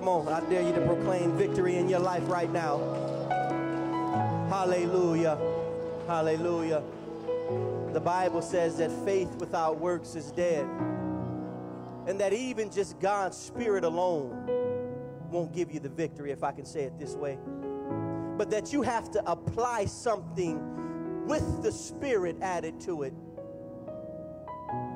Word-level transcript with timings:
Come 0.00 0.08
on, 0.08 0.28
I 0.28 0.40
dare 0.48 0.62
you 0.62 0.72
to 0.72 0.80
proclaim 0.86 1.36
victory 1.36 1.76
in 1.76 1.86
your 1.86 1.98
life 1.98 2.26
right 2.26 2.50
now. 2.50 2.78
Hallelujah. 4.48 5.36
Hallelujah. 6.06 6.82
The 7.92 8.00
Bible 8.00 8.40
says 8.40 8.78
that 8.78 8.90
faith 9.04 9.28
without 9.36 9.78
works 9.78 10.14
is 10.14 10.32
dead. 10.32 10.64
And 12.06 12.18
that 12.18 12.32
even 12.32 12.70
just 12.70 12.98
God's 12.98 13.36
Spirit 13.36 13.84
alone 13.84 14.48
won't 15.30 15.52
give 15.52 15.70
you 15.70 15.80
the 15.80 15.90
victory, 15.90 16.30
if 16.30 16.42
I 16.42 16.52
can 16.52 16.64
say 16.64 16.84
it 16.84 16.98
this 16.98 17.14
way. 17.14 17.36
But 18.38 18.48
that 18.52 18.72
you 18.72 18.80
have 18.80 19.10
to 19.10 19.30
apply 19.30 19.84
something 19.84 21.26
with 21.26 21.62
the 21.62 21.70
Spirit 21.70 22.38
added 22.40 22.80
to 22.80 23.02
it. 23.02 23.12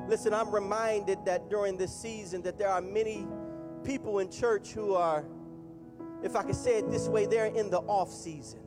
Listen, 0.07 0.33
I'm 0.33 0.49
reminded 0.49 1.23
that 1.25 1.47
during 1.47 1.77
this 1.77 1.95
season 1.95 2.41
that 2.41 2.57
there 2.57 2.69
are 2.69 2.81
many 2.81 3.27
people 3.85 4.19
in 4.19 4.29
church 4.29 4.71
who 4.71 4.95
are, 4.95 5.23
if 6.23 6.35
I 6.35 6.43
can 6.43 6.53
say 6.53 6.79
it 6.79 6.89
this 6.91 7.07
way, 7.07 7.25
they're 7.25 7.45
in 7.45 7.69
the 7.69 7.79
off 7.79 8.11
season. 8.11 8.59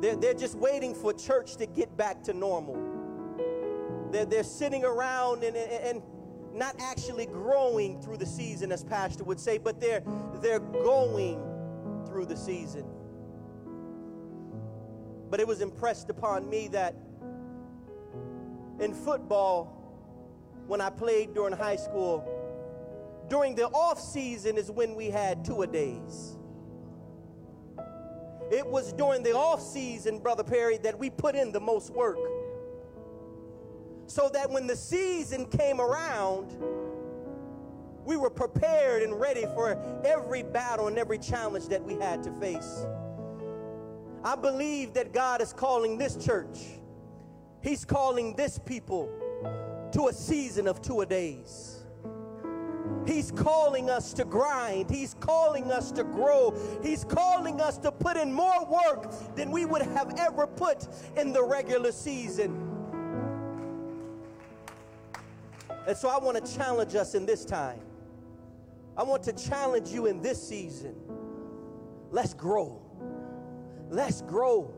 They're, 0.00 0.16
they're 0.16 0.34
just 0.34 0.56
waiting 0.56 0.94
for 0.94 1.12
church 1.12 1.56
to 1.56 1.66
get 1.66 1.96
back 1.96 2.22
to 2.24 2.32
normal. 2.32 2.76
They're, 4.10 4.24
they're 4.24 4.42
sitting 4.42 4.84
around 4.84 5.44
and, 5.44 5.56
and, 5.56 5.72
and 5.72 6.02
not 6.52 6.76
actually 6.78 7.26
growing 7.26 8.00
through 8.00 8.18
the 8.18 8.26
season, 8.26 8.70
as 8.72 8.84
Pastor 8.84 9.24
would 9.24 9.40
say, 9.40 9.58
but 9.58 9.80
they're, 9.80 10.02
they're 10.40 10.60
going 10.60 11.40
through 12.06 12.26
the 12.26 12.36
season. 12.36 12.84
But 15.30 15.40
it 15.40 15.46
was 15.46 15.60
impressed 15.60 16.10
upon 16.10 16.48
me 16.48 16.68
that 16.68 16.94
in 18.78 18.94
football, 18.94 19.66
when 20.66 20.80
I 20.80 20.90
played 20.90 21.34
during 21.34 21.56
high 21.56 21.76
school, 21.76 22.24
during 23.28 23.54
the 23.54 23.66
off 23.68 24.00
season 24.00 24.56
is 24.56 24.70
when 24.70 24.94
we 24.94 25.10
had 25.10 25.44
two 25.44 25.62
a 25.62 25.66
days. 25.66 26.36
It 28.50 28.66
was 28.66 28.92
during 28.92 29.22
the 29.22 29.32
off 29.32 29.62
season, 29.62 30.18
Brother 30.18 30.44
Perry, 30.44 30.76
that 30.78 30.98
we 30.98 31.10
put 31.10 31.34
in 31.34 31.50
the 31.50 31.60
most 31.60 31.90
work. 31.90 32.18
So 34.06 34.28
that 34.32 34.50
when 34.50 34.66
the 34.66 34.76
season 34.76 35.46
came 35.46 35.80
around, 35.80 36.54
we 38.04 38.16
were 38.16 38.30
prepared 38.30 39.02
and 39.02 39.18
ready 39.18 39.46
for 39.54 39.80
every 40.04 40.42
battle 40.42 40.88
and 40.88 40.98
every 40.98 41.18
challenge 41.18 41.68
that 41.68 41.82
we 41.82 41.94
had 41.94 42.22
to 42.24 42.32
face. 42.32 42.86
I 44.22 44.36
believe 44.36 44.94
that 44.94 45.12
God 45.12 45.40
is 45.40 45.52
calling 45.52 45.98
this 45.98 46.16
church, 46.16 46.58
He's 47.62 47.84
calling 47.84 48.36
this 48.36 48.58
people 48.58 49.10
to 49.92 50.08
a 50.08 50.12
season 50.12 50.66
of 50.66 50.82
two 50.82 51.00
a 51.00 51.06
days. 51.06 51.73
He's 53.06 53.30
calling 53.30 53.90
us 53.90 54.12
to 54.14 54.24
grind. 54.24 54.90
He's 54.90 55.14
calling 55.14 55.70
us 55.70 55.92
to 55.92 56.04
grow. 56.04 56.54
He's 56.82 57.04
calling 57.04 57.60
us 57.60 57.78
to 57.78 57.92
put 57.92 58.16
in 58.16 58.32
more 58.32 58.64
work 58.66 59.12
than 59.36 59.50
we 59.50 59.64
would 59.64 59.82
have 59.82 60.14
ever 60.18 60.46
put 60.46 60.88
in 61.16 61.32
the 61.32 61.42
regular 61.42 61.92
season. 61.92 62.70
And 65.86 65.96
so 65.96 66.08
I 66.08 66.18
want 66.18 66.42
to 66.44 66.56
challenge 66.56 66.94
us 66.94 67.14
in 67.14 67.26
this 67.26 67.44
time. 67.44 67.80
I 68.96 69.02
want 69.02 69.22
to 69.24 69.32
challenge 69.32 69.90
you 69.90 70.06
in 70.06 70.22
this 70.22 70.46
season. 70.46 70.94
Let's 72.10 72.32
grow. 72.32 72.80
Let's 73.90 74.22
grow. 74.22 74.72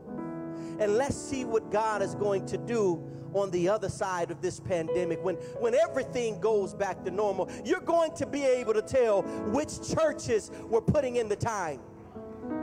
And 0.79 0.95
let's 0.95 1.15
see 1.15 1.45
what 1.45 1.71
God 1.71 2.01
is 2.01 2.15
going 2.15 2.45
to 2.47 2.57
do 2.57 3.03
on 3.37 3.51
the 3.51 3.69
other 3.69 3.89
side 3.89 4.31
of 4.31 4.41
this 4.41 4.59
pandemic, 4.59 5.23
when, 5.23 5.35
when 5.59 5.75
everything 5.75 6.39
goes 6.39 6.73
back 6.73 7.03
to 7.03 7.11
normal, 7.11 7.49
you're 7.63 7.79
going 7.79 8.13
to 8.15 8.25
be 8.25 8.43
able 8.43 8.73
to 8.73 8.81
tell 8.81 9.21
which 9.51 9.87
churches 9.93 10.51
were 10.69 10.81
putting 10.81 11.17
in 11.17 11.29
the 11.29 11.35
time. 11.35 11.79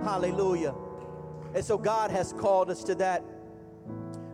Hallelujah. 0.02 0.75
And 1.55 1.64
so 1.64 1.78
God 1.78 2.11
has 2.11 2.33
called 2.33 2.70
us 2.70 2.83
to 2.84 2.95
that. 2.97 3.22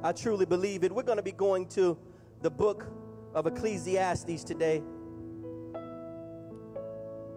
I 0.02 0.12
truly 0.12 0.46
believe 0.46 0.84
it. 0.84 0.92
We're 0.92 1.02
going 1.02 1.18
to 1.18 1.22
be 1.22 1.32
going 1.32 1.66
to 1.68 1.98
the 2.40 2.50
book 2.50 2.86
of 3.34 3.46
Ecclesiastes 3.46 4.44
today. 4.44 4.82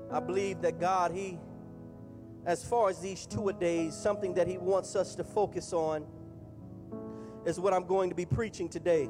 I 0.10 0.20
believe 0.20 0.62
that 0.62 0.80
God, 0.80 1.12
He, 1.12 1.40
as 2.46 2.64
far 2.64 2.90
as 2.90 3.00
these 3.00 3.26
two 3.26 3.50
a 3.50 3.54
days, 3.54 3.96
something 3.96 4.34
that 4.36 4.48
He 4.48 4.58
wants 4.58 4.96
us 4.96 5.16
to 5.16 5.24
focus 5.24 5.74
on 5.74 6.06
is 7.46 7.60
what 7.60 7.74
I'm 7.74 7.86
going 7.86 8.10
to 8.10 8.16
be 8.16 8.26
preaching 8.26 8.70
today. 8.70 9.10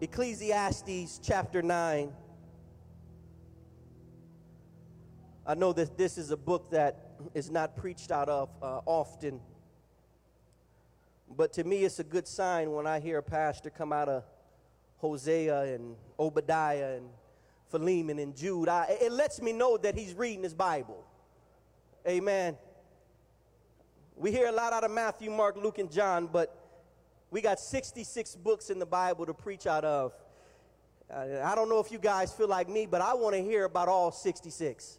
Ecclesiastes 0.00 1.20
chapter 1.22 1.60
9. 1.60 2.12
I 5.46 5.54
know 5.54 5.72
that 5.74 5.98
this 5.98 6.16
is 6.16 6.30
a 6.30 6.36
book 6.36 6.70
that 6.70 7.10
is 7.34 7.50
not 7.50 7.76
preached 7.76 8.10
out 8.10 8.28
of 8.28 8.48
uh, 8.62 8.80
often, 8.86 9.40
but 11.36 11.52
to 11.54 11.64
me 11.64 11.84
it's 11.84 11.98
a 11.98 12.04
good 12.04 12.26
sign 12.26 12.70
when 12.72 12.86
I 12.86 13.00
hear 13.00 13.18
a 13.18 13.22
pastor 13.22 13.68
come 13.68 13.92
out 13.92 14.08
of 14.08 14.24
Hosea 14.98 15.74
and 15.74 15.96
Obadiah 16.18 16.96
and 16.96 17.08
Philemon 17.68 18.18
and 18.18 18.34
Jude. 18.34 18.68
I, 18.68 18.96
it 19.00 19.12
lets 19.12 19.42
me 19.42 19.52
know 19.52 19.76
that 19.76 19.94
he's 19.94 20.14
reading 20.14 20.42
his 20.42 20.54
Bible. 20.54 21.04
Amen. 22.08 22.56
We 24.20 24.30
hear 24.30 24.48
a 24.48 24.52
lot 24.52 24.74
out 24.74 24.84
of 24.84 24.90
Matthew, 24.90 25.30
Mark, 25.30 25.56
Luke, 25.56 25.78
and 25.78 25.90
John, 25.90 26.28
but 26.30 26.54
we 27.30 27.40
got 27.40 27.58
66 27.58 28.36
books 28.36 28.68
in 28.68 28.78
the 28.78 28.84
Bible 28.84 29.24
to 29.24 29.32
preach 29.32 29.66
out 29.66 29.82
of. 29.82 30.12
Uh, 31.10 31.40
I 31.42 31.54
don't 31.54 31.70
know 31.70 31.78
if 31.80 31.90
you 31.90 31.98
guys 31.98 32.30
feel 32.30 32.46
like 32.46 32.68
me, 32.68 32.84
but 32.84 33.00
I 33.00 33.14
want 33.14 33.34
to 33.34 33.42
hear 33.42 33.64
about 33.64 33.88
all 33.88 34.12
66. 34.12 34.98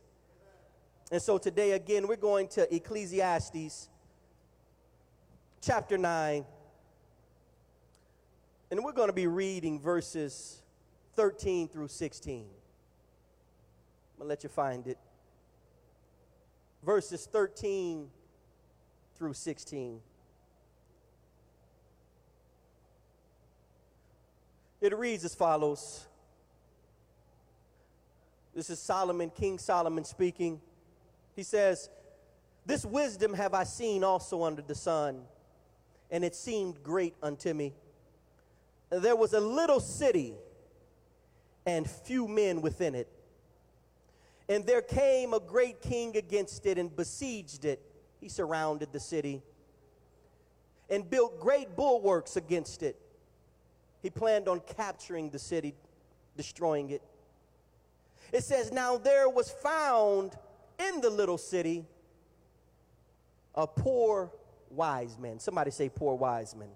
And 1.12 1.22
so 1.22 1.38
today, 1.38 1.74
again, 1.74 2.08
we're 2.08 2.16
going 2.16 2.48
to 2.48 2.76
Ecclesiastes 2.76 3.90
chapter 5.62 6.00
9. 6.00 6.44
And 8.72 8.84
we're 8.84 8.92
going 8.92 9.10
to 9.10 9.14
be 9.14 9.28
reading 9.28 9.80
verses 9.80 10.64
13 11.16 11.68
through 11.68 11.90
16. 11.90 12.40
I'm 12.40 12.46
going 14.18 14.26
to 14.26 14.26
let 14.26 14.42
you 14.42 14.50
find 14.50 14.88
it. 14.88 14.98
Verses 16.84 17.28
13 17.32 18.10
through 19.22 19.34
16. 19.34 20.00
It 24.82 24.98
reads 24.98 25.24
as 25.24 25.36
follows. 25.36 26.08
This 28.56 28.72
is 28.72 28.80
Solomon, 28.80 29.30
King 29.30 29.60
Solomon 29.60 30.06
speaking. 30.06 30.60
He 31.36 31.44
says, 31.44 31.92
This 32.66 32.84
wisdom 32.84 33.36
have 33.36 33.54
I 33.54 33.64
seen 33.64 34.04
also 34.04 34.42
under 34.42 34.64
the 34.64 34.74
sun, 34.74 35.22
and 36.10 36.26
it 36.26 36.36
seemed 36.36 36.82
great 36.82 37.14
unto 37.22 37.54
me. 37.54 37.76
There 38.90 39.16
was 39.16 39.34
a 39.34 39.40
little 39.40 39.82
city 39.82 40.34
and 41.68 41.88
few 41.88 42.28
men 42.28 42.64
within 42.64 42.96
it. 42.96 43.08
And 44.50 44.66
there 44.66 44.82
came 44.82 45.36
a 45.36 45.40
great 45.40 45.80
king 45.80 46.18
against 46.18 46.66
it 46.66 46.80
and 46.80 46.96
besieged 46.96 47.66
it 47.66 47.86
he 48.22 48.30
surrounded 48.30 48.94
the 48.94 49.00
city 49.00 49.42
and 50.90 51.10
built 51.10 51.40
great 51.40 51.76
bulwarks 51.76 52.38
against 52.38 52.84
it. 52.84 52.96
He 54.04 54.10
planned 54.10 54.48
on 54.48 54.62
capturing 54.78 55.32
the 55.32 55.40
city, 55.40 55.74
destroying 56.38 56.92
it. 56.92 57.02
It 58.32 58.44
says, 58.44 58.72
Now 58.72 58.98
there 58.98 59.28
was 59.28 59.50
found 59.50 60.36
in 60.80 61.02
the 61.02 61.10
little 61.10 61.38
city 61.38 61.86
a 63.56 63.66
poor 63.68 64.32
wise 64.70 65.18
man. 65.18 65.40
Somebody 65.40 65.72
say, 65.72 65.90
poor 65.90 66.16
wise 66.16 66.56
man. 66.56 66.70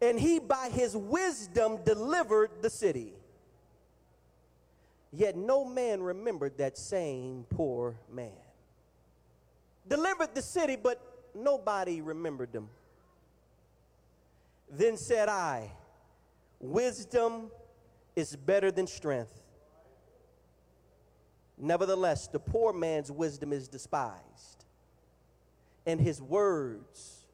And 0.00 0.18
he, 0.18 0.38
by 0.38 0.70
his 0.70 0.96
wisdom, 0.96 1.78
delivered 1.84 2.50
the 2.60 2.68
city. 2.68 3.14
Yet 5.12 5.36
no 5.36 5.64
man 5.64 6.02
remembered 6.02 6.58
that 6.58 6.76
same 6.76 7.46
poor 7.48 7.96
man 8.12 8.32
delivered 9.88 10.34
the 10.34 10.42
city, 10.42 10.76
but 10.76 11.00
nobody 11.34 12.00
remembered 12.00 12.52
them. 12.52 12.68
Then 14.70 14.96
said 14.96 15.28
I, 15.28 15.70
Wisdom 16.60 17.50
is 18.14 18.34
better 18.34 18.70
than 18.70 18.86
strength. 18.86 19.42
Nevertheless, 21.58 22.28
the 22.28 22.38
poor 22.38 22.72
man's 22.72 23.10
wisdom 23.10 23.52
is 23.52 23.68
despised, 23.68 24.64
and 25.86 26.00
his 26.00 26.20
words 26.20 27.26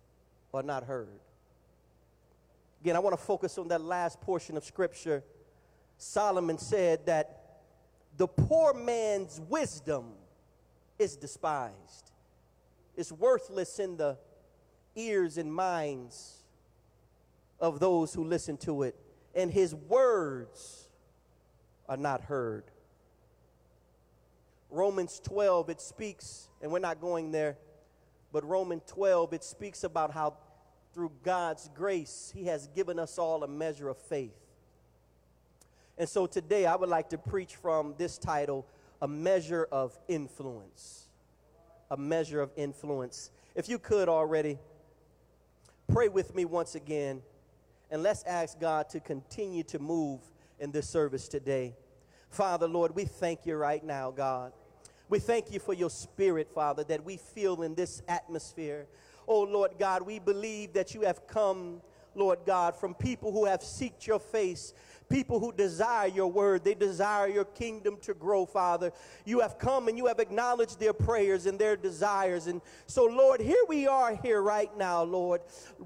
are 0.53 0.63
not 0.63 0.85
heard. 0.85 1.21
Again, 2.81 2.97
I 2.97 2.99
want 2.99 3.17
to 3.17 3.25
focus 3.25 3.59
on 3.59 3.69
that 3.69 3.81
last 3.81 4.21
portion 4.21 4.57
of 4.57 4.65
scripture. 4.65 5.23
Solomon 5.99 6.59
said 6.59 7.07
that 7.07 7.61
the 8.17 8.27
poor 8.27 8.75
man's 8.75 9.41
wisdom 9.49 10.13
is 10.99 11.17
despised 11.17 12.12
is 12.97 13.13
worthless 13.13 13.79
in 13.79 13.97
the 13.97 14.19
ears 14.95 15.39
and 15.39 15.53
minds 15.53 16.43
of 17.61 17.81
those 17.81 18.13
who 18.13 18.25
listen 18.25 18.57
to 18.59 18.83
it. 18.83 18.97
And 19.35 19.51
his 19.51 19.75
words 19.75 20.89
are 21.89 21.97
not 21.97 22.23
heard. 22.23 22.65
Romans 24.71 25.21
12, 25.25 25.71
it 25.71 25.81
speaks, 25.81 26.49
and 26.61 26.73
we're 26.73 26.79
not 26.79 27.01
going 27.01 27.31
there, 27.31 27.59
but 28.33 28.45
Romans 28.45 28.83
12, 28.87 29.35
it 29.35 29.45
speaks 29.45 29.85
about 29.85 30.13
how 30.13 30.35
through 30.95 31.13
God's 31.23 31.71
grace, 31.75 32.33
He 32.35 32.47
has 32.47 32.69
given 32.69 32.99
us 32.99 33.19
all 33.19 33.43
a 33.45 33.49
measure 33.49 33.89
of 33.89 33.99
faith. 33.99 34.37
And 35.99 36.09
so 36.09 36.27
today 36.27 36.67
I 36.67 36.77
would 36.77 36.89
like 36.89 37.11
to 37.11 37.19
preach 37.19 37.57
from 37.57 37.95
this 37.97 38.19
title, 38.19 38.67
A 39.01 39.09
Measure 39.09 39.69
of 39.71 39.99
Influence. 40.09 41.09
A 41.93 41.97
Measure 41.99 42.41
of 42.41 42.51
Influence. 42.57 43.31
If 43.55 43.69
you 43.69 43.79
could 43.79 44.09
already, 44.09 44.59
pray 45.89 46.09
with 46.09 46.35
me 46.35 46.47
once 46.47 46.75
again, 46.75 47.21
and 47.91 48.03
let's 48.03 48.23
ask 48.23 48.59
God 48.59 48.89
to 48.89 49.01
continue 49.01 49.63
to 49.65 49.79
move 49.79 50.21
in 50.59 50.73
this 50.73 50.89
service 50.89 51.29
today. 51.29 51.77
Father, 52.31 52.67
Lord, 52.67 52.97
we 52.97 53.05
thank 53.05 53.45
you 53.45 53.57
right 53.57 53.85
now, 53.85 54.11
God. 54.11 54.55
We 55.11 55.19
thank 55.19 55.53
you 55.53 55.61
for 55.61 55.75
your 55.75 55.91
spirit, 55.91 56.49
Father, 56.49 56.83
that 56.85 57.05
we 57.05 57.19
feel 57.19 57.61
in 57.61 57.75
this 57.75 58.01
atmosphere. 58.09 58.87
Oh, 59.29 59.43
Lord 59.43 59.73
God, 59.79 60.01
we 60.01 60.19
believe 60.19 60.73
that 60.73 60.95
you 60.95 61.03
have 61.03 61.27
come, 61.27 61.83
Lord 62.15 62.39
God, 62.47 62.75
from 62.75 62.95
people 62.95 63.33
who 63.33 63.45
have 63.45 63.61
seeked 63.61 64.07
your 64.07 64.19
face 64.19 64.73
people 65.09 65.41
who 65.41 65.53
desire 65.53 66.09
your 66.09 66.31
word. 66.31 66.65
They 66.65 66.75
desire 66.75 67.29
your 67.29 67.45
kingdom 67.45 67.97
to 68.03 68.15
grow, 68.15 68.47
Father. 68.47 68.93
You 69.25 69.41
have 69.41 69.59
come 69.59 69.89
and 69.89 69.99
you 69.99 70.07
have 70.07 70.19
acknowledged 70.19 70.81
their 70.81 70.93
prayers 70.93 71.47
and 71.47 71.59
their 71.59 71.77
desires. 71.77 72.47
And 72.47 72.61
so, 72.87 73.05
Lord, 73.05 73.41
here 73.41 73.63
we 73.69 73.87
are 73.87 74.17
here 74.17 74.43
right 74.43 74.75
now, 74.77 75.03
Lord, 75.03 75.43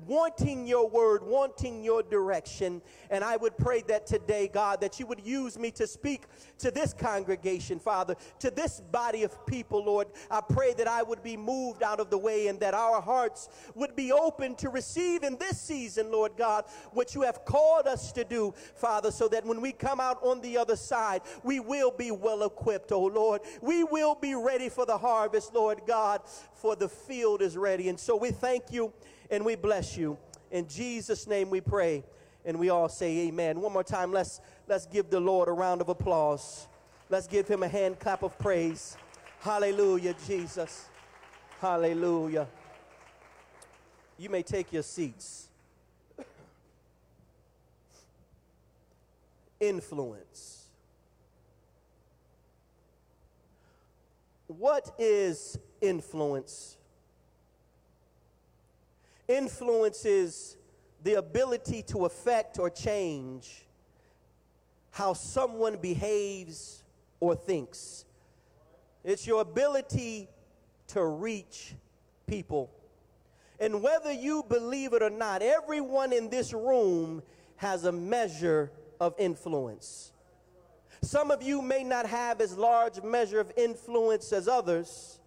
wanting 0.06 0.66
your 0.66 0.88
word, 0.88 1.22
wanting 1.24 1.82
your 1.82 2.02
direction. 2.02 2.82
And 3.10 3.24
I 3.24 3.36
would 3.36 3.56
pray 3.56 3.82
that 3.88 4.06
today, 4.06 4.48
God, 4.52 4.80
that 4.80 5.00
you 5.00 5.06
would 5.06 5.20
use 5.24 5.58
me 5.58 5.70
to 5.72 5.86
speak 5.86 6.22
to 6.58 6.70
this 6.70 6.92
congregation, 6.92 7.78
Father, 7.78 8.16
to 8.40 8.50
this 8.50 8.80
body 8.92 9.22
of 9.22 9.46
people, 9.46 9.84
Lord. 9.84 10.08
I 10.30 10.40
pray 10.40 10.74
that 10.74 10.88
I 10.88 11.02
would 11.02 11.22
be 11.22 11.36
moved 11.36 11.82
out 11.82 12.00
of 12.00 12.10
the 12.10 12.18
way 12.18 12.48
and 12.48 12.60
that 12.60 12.74
our 12.74 13.00
hearts 13.00 13.48
would 13.74 13.96
be 13.96 14.12
open 14.12 14.54
to 14.56 14.68
receive 14.68 15.22
in 15.22 15.36
this 15.36 15.60
season, 15.60 16.10
Lord 16.10 16.32
God, 16.36 16.64
what 16.92 17.14
you 17.14 17.22
have 17.22 17.44
called 17.44 17.86
us 17.86 18.12
to 18.12 18.24
do, 18.24 18.54
Father 18.76 19.05
so 19.10 19.28
that 19.28 19.44
when 19.44 19.60
we 19.60 19.72
come 19.72 20.00
out 20.00 20.18
on 20.22 20.40
the 20.40 20.56
other 20.58 20.76
side, 20.76 21.22
we 21.42 21.60
will 21.60 21.90
be 21.90 22.10
well 22.10 22.42
equipped, 22.42 22.92
oh 22.92 23.04
Lord. 23.04 23.42
We 23.60 23.84
will 23.84 24.14
be 24.14 24.34
ready 24.34 24.68
for 24.68 24.86
the 24.86 24.98
harvest, 24.98 25.54
Lord 25.54 25.82
God, 25.86 26.22
for 26.54 26.76
the 26.76 26.88
field 26.88 27.42
is 27.42 27.56
ready. 27.56 27.88
And 27.88 27.98
so 27.98 28.16
we 28.16 28.30
thank 28.30 28.72
you 28.72 28.92
and 29.30 29.44
we 29.44 29.54
bless 29.54 29.96
you. 29.96 30.18
In 30.50 30.68
Jesus' 30.68 31.26
name 31.26 31.50
we 31.50 31.60
pray. 31.60 32.04
And 32.44 32.58
we 32.60 32.70
all 32.70 32.88
say 32.88 33.26
amen. 33.26 33.60
One 33.60 33.72
more 33.72 33.82
time, 33.82 34.12
let's 34.12 34.40
let's 34.68 34.86
give 34.86 35.10
the 35.10 35.18
Lord 35.18 35.48
a 35.48 35.52
round 35.52 35.80
of 35.80 35.88
applause. 35.88 36.68
Let's 37.10 37.26
give 37.26 37.48
him 37.48 37.64
a 37.64 37.68
hand 37.68 37.98
clap 37.98 38.22
of 38.22 38.38
praise. 38.38 38.96
Hallelujah, 39.40 40.14
Jesus. 40.26 40.88
Hallelujah. 41.60 42.46
You 44.18 44.30
may 44.30 44.42
take 44.42 44.72
your 44.72 44.82
seats. 44.82 45.48
Influence. 49.60 50.66
What 54.46 54.94
is 54.98 55.58
influence? 55.80 56.76
Influence 59.28 60.04
is 60.04 60.56
the 61.02 61.14
ability 61.14 61.82
to 61.82 62.04
affect 62.04 62.58
or 62.58 62.70
change 62.70 63.66
how 64.92 65.12
someone 65.12 65.76
behaves 65.76 66.82
or 67.20 67.34
thinks. 67.34 68.04
It's 69.04 69.26
your 69.26 69.40
ability 69.42 70.28
to 70.88 71.04
reach 71.04 71.74
people. 72.26 72.70
And 73.58 73.82
whether 73.82 74.12
you 74.12 74.44
believe 74.48 74.92
it 74.92 75.02
or 75.02 75.10
not, 75.10 75.42
everyone 75.42 76.12
in 76.12 76.28
this 76.28 76.52
room 76.52 77.22
has 77.56 77.84
a 77.84 77.92
measure 77.92 78.70
of 79.00 79.14
influence. 79.18 80.12
Some 81.02 81.30
of 81.30 81.42
you 81.42 81.62
may 81.62 81.84
not 81.84 82.06
have 82.06 82.40
as 82.40 82.56
large 82.56 83.02
measure 83.02 83.40
of 83.40 83.52
influence 83.56 84.32
as 84.32 84.48
others, 84.48 85.20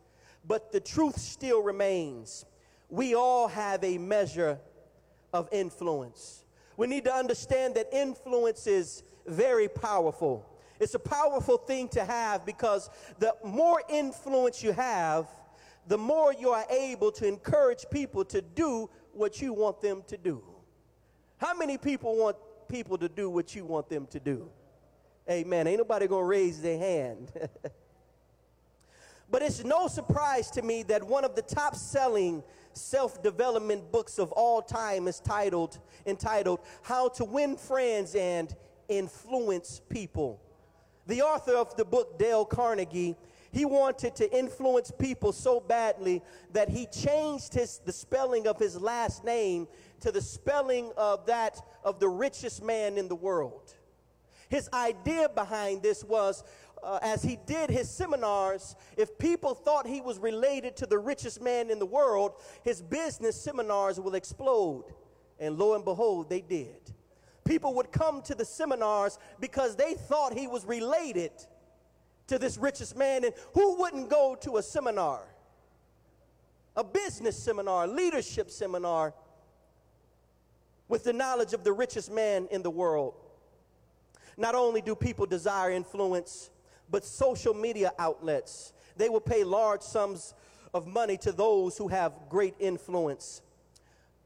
but 0.48 0.72
the 0.72 0.80
truth 0.80 1.18
still 1.18 1.62
remains. 1.62 2.46
We 2.90 3.14
all 3.16 3.48
have 3.48 3.84
a 3.84 3.98
measure 3.98 4.60
of 5.32 5.48
influence. 5.52 6.44
We 6.76 6.88
need 6.88 7.06
to 7.06 7.14
understand 7.14 7.76
that 7.76 7.88
influence 7.94 8.66
is 8.68 9.04
very 9.28 9.68
powerful. 9.68 10.46
It's 10.80 10.96
a 10.96 11.00
powerful 11.00 11.58
thing 11.58 11.90
to 11.90 12.06
have 12.06 12.46
because 12.46 12.90
the 13.20 13.36
more 13.44 13.84
influence 13.90 14.64
you 14.64 14.72
have, 14.72 15.28
the 15.88 15.98
more 15.98 16.34
you 16.34 16.50
are 16.50 16.66
able 16.70 17.12
to 17.12 17.28
encourage 17.28 17.86
people 17.92 18.24
to 18.26 18.42
do 18.42 18.90
what 19.14 19.42
you 19.42 19.54
want 19.54 19.82
them 19.82 20.04
to 20.08 20.18
do. 20.18 20.42
How 21.38 21.54
many 21.54 21.78
people 21.78 22.18
want 22.18 22.38
people 22.70 22.98
to 22.98 23.10
do 23.10 23.30
what 23.30 23.56
you 23.56 23.66
want 23.66 23.90
them 23.90 24.08
to 24.08 24.20
do. 24.20 24.50
Amen. 25.30 25.68
Ain't 25.68 25.80
nobody 25.80 26.08
going 26.08 26.24
to 26.24 26.28
raise 26.28 26.62
their 26.62 26.78
hand. 26.78 27.32
but 29.32 29.42
it's 29.42 29.64
no 29.64 29.88
surprise 29.88 30.50
to 30.52 30.62
me 30.62 30.84
that 30.84 31.04
one 31.04 31.26
of 31.26 31.36
the 31.36 31.42
top 31.42 31.76
selling 31.76 32.44
self-development 32.74 33.92
books 33.92 34.18
of 34.20 34.32
all 34.32 34.62
time 34.62 35.08
is 35.08 35.20
titled 35.20 35.80
entitled 36.06 36.60
How 36.82 37.10
to 37.10 37.26
Win 37.26 37.58
Friends 37.58 38.16
and 38.16 38.56
Influence 38.88 39.82
People. 39.90 40.40
The 41.08 41.22
author 41.22 41.54
of 41.54 41.76
the 41.76 41.86
book 41.86 42.18
Dale 42.18 42.46
Carnegie 42.46 43.18
he 43.52 43.66
wanted 43.66 44.16
to 44.18 44.38
influence 44.38 44.92
people 44.92 45.32
so 45.32 45.60
badly 45.60 46.22
that 46.54 46.70
he 46.70 46.86
changed 46.86 47.54
his, 47.54 47.80
the 47.84 47.92
spelling 47.92 48.48
of 48.48 48.60
his 48.60 48.80
last 48.80 49.24
name 49.24 49.68
to 50.02 50.12
the 50.12 50.22
spelling 50.22 50.92
of 50.96 51.26
that 51.26 51.62
of 51.84 52.00
the 52.00 52.10
richest 52.10 52.64
man 52.64 52.98
in 52.98 53.08
the 53.08 53.16
world. 53.16 53.74
His 54.50 54.70
idea 54.74 55.30
behind 55.30 55.84
this 55.84 56.04
was 56.04 56.44
uh, 56.84 57.00
as 57.02 57.22
he 57.22 57.38
did 57.46 57.70
his 57.70 57.90
seminars, 57.90 58.76
if 58.98 59.18
people 59.18 59.54
thought 59.54 59.86
he 59.86 60.02
was 60.02 60.18
related 60.20 60.76
to 60.78 60.86
the 60.86 60.98
richest 60.98 61.42
man 61.42 61.70
in 61.70 61.80
the 61.80 61.86
world, 61.86 62.34
his 62.64 62.82
business 62.82 63.40
seminars 63.40 64.00
will 64.00 64.16
explode. 64.16 64.86
And 65.40 65.58
lo 65.58 65.76
and 65.76 65.84
behold, 65.84 66.30
they 66.30 66.42
did. 66.42 66.94
People 67.46 67.74
would 67.76 67.92
come 67.92 68.22
to 68.24 68.36
the 68.36 68.46
seminars 68.46 69.18
because 69.40 69.76
they 69.76 69.94
thought 69.94 70.38
he 70.38 70.48
was 70.48 70.66
related 70.66 71.32
to 72.28 72.38
this 72.38 72.58
richest 72.58 72.96
man. 72.96 73.24
And 73.26 73.34
who 73.54 73.78
wouldn't 73.78 74.10
go 74.10 74.38
to 74.42 74.58
a 74.58 74.64
seminar? 74.64 75.22
A 76.76 76.84
business 76.84 77.38
seminar, 77.38 77.88
leadership 77.88 78.52
seminar, 78.52 79.14
with 80.90 81.04
the 81.04 81.14
knowledge 81.14 81.54
of 81.54 81.64
the 81.64 81.72
richest 81.72 82.12
man 82.12 82.48
in 82.52 82.62
the 82.62 82.70
world. 82.70 83.14
Not 84.36 84.56
only 84.56 84.82
do 84.82 84.96
people 84.96 85.26
desire 85.26 85.72
influence, 85.72 86.50
but 86.90 87.06
social 87.06 87.54
media 87.54 87.94
outlets, 88.00 88.74
they 88.98 89.08
will 89.08 89.22
pay 89.22 89.44
large 89.44 89.82
sums 89.82 90.34
of 90.74 90.88
money 90.88 91.16
to 91.18 91.32
those 91.32 91.78
who 91.78 91.88
have 91.88 92.14
great 92.28 92.56
influence. 92.60 93.42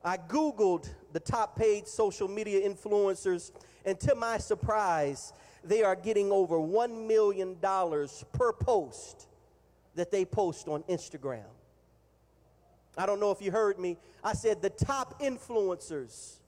I 0.04 0.18
Googled 0.18 0.90
the 1.12 1.20
top 1.20 1.58
paid 1.58 1.88
social 1.88 2.28
media 2.28 2.68
influencers, 2.68 3.52
and 3.86 4.00
to 4.02 4.16
my 4.16 4.38
surprise, 4.38 5.34
they 5.64 5.84
are 5.84 5.96
getting 5.96 6.32
over 6.32 6.58
$1 6.58 7.08
million 7.08 7.56
per 7.58 8.54
post 8.54 9.28
that 9.96 10.12
they 10.12 10.26
post 10.26 10.68
on 10.68 10.84
Instagram. 10.84 11.44
I 12.98 13.06
don't 13.06 13.20
know 13.20 13.32
if 13.32 13.42
you 13.42 13.52
heard 13.52 13.80
me. 13.80 13.98
I 14.24 14.34
said 14.34 14.62
the 14.62 14.70
top 14.70 15.22
influencers 15.22 16.40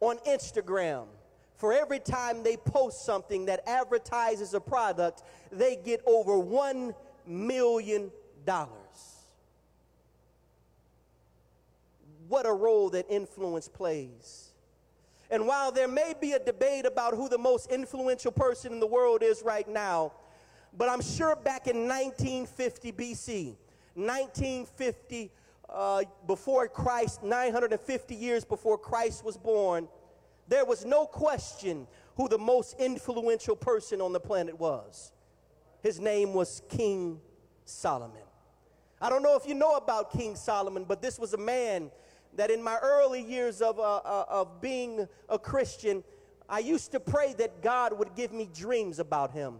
on 0.00 0.18
Instagram, 0.18 1.06
for 1.56 1.72
every 1.72 1.98
time 1.98 2.42
they 2.42 2.56
post 2.56 3.04
something 3.04 3.46
that 3.46 3.68
advertises 3.68 4.54
a 4.54 4.60
product, 4.60 5.22
they 5.50 5.76
get 5.76 6.00
over 6.06 6.32
$1 6.32 6.94
million. 7.26 8.10
What 12.28 12.46
a 12.46 12.52
role 12.52 12.90
that 12.90 13.06
influence 13.08 13.68
plays. 13.68 14.52
And 15.30 15.46
while 15.46 15.72
there 15.72 15.88
may 15.88 16.14
be 16.18 16.32
a 16.32 16.38
debate 16.38 16.86
about 16.86 17.14
who 17.14 17.28
the 17.28 17.38
most 17.38 17.70
influential 17.70 18.32
person 18.32 18.72
in 18.72 18.80
the 18.80 18.86
world 18.86 19.22
is 19.22 19.42
right 19.42 19.68
now, 19.68 20.12
but 20.76 20.88
I'm 20.88 21.02
sure 21.02 21.36
back 21.36 21.66
in 21.66 21.88
1950 21.88 22.92
BC, 22.92 23.56
1950 23.94 25.30
uh, 25.68 26.02
before 26.26 26.68
Christ, 26.68 27.22
950 27.22 28.14
years 28.14 28.44
before 28.44 28.78
Christ 28.78 29.24
was 29.24 29.36
born, 29.36 29.88
there 30.48 30.64
was 30.64 30.84
no 30.84 31.06
question 31.06 31.86
who 32.16 32.28
the 32.28 32.38
most 32.38 32.78
influential 32.78 33.54
person 33.54 34.00
on 34.00 34.12
the 34.12 34.20
planet 34.20 34.58
was. 34.58 35.12
His 35.82 36.00
name 36.00 36.32
was 36.32 36.62
King 36.68 37.20
Solomon. 37.64 38.22
I 39.00 39.10
don't 39.10 39.22
know 39.22 39.36
if 39.36 39.46
you 39.46 39.54
know 39.54 39.76
about 39.76 40.10
King 40.10 40.34
Solomon, 40.34 40.84
but 40.84 41.00
this 41.00 41.18
was 41.18 41.34
a 41.34 41.38
man 41.38 41.90
that 42.36 42.50
in 42.50 42.62
my 42.62 42.78
early 42.82 43.22
years 43.22 43.60
of, 43.62 43.78
uh, 43.78 43.96
uh, 43.96 44.24
of 44.28 44.60
being 44.60 45.06
a 45.28 45.38
Christian, 45.38 46.02
I 46.48 46.60
used 46.60 46.92
to 46.92 47.00
pray 47.00 47.34
that 47.34 47.62
God 47.62 47.96
would 47.96 48.14
give 48.16 48.32
me 48.32 48.48
dreams 48.52 48.98
about 48.98 49.32
him. 49.32 49.56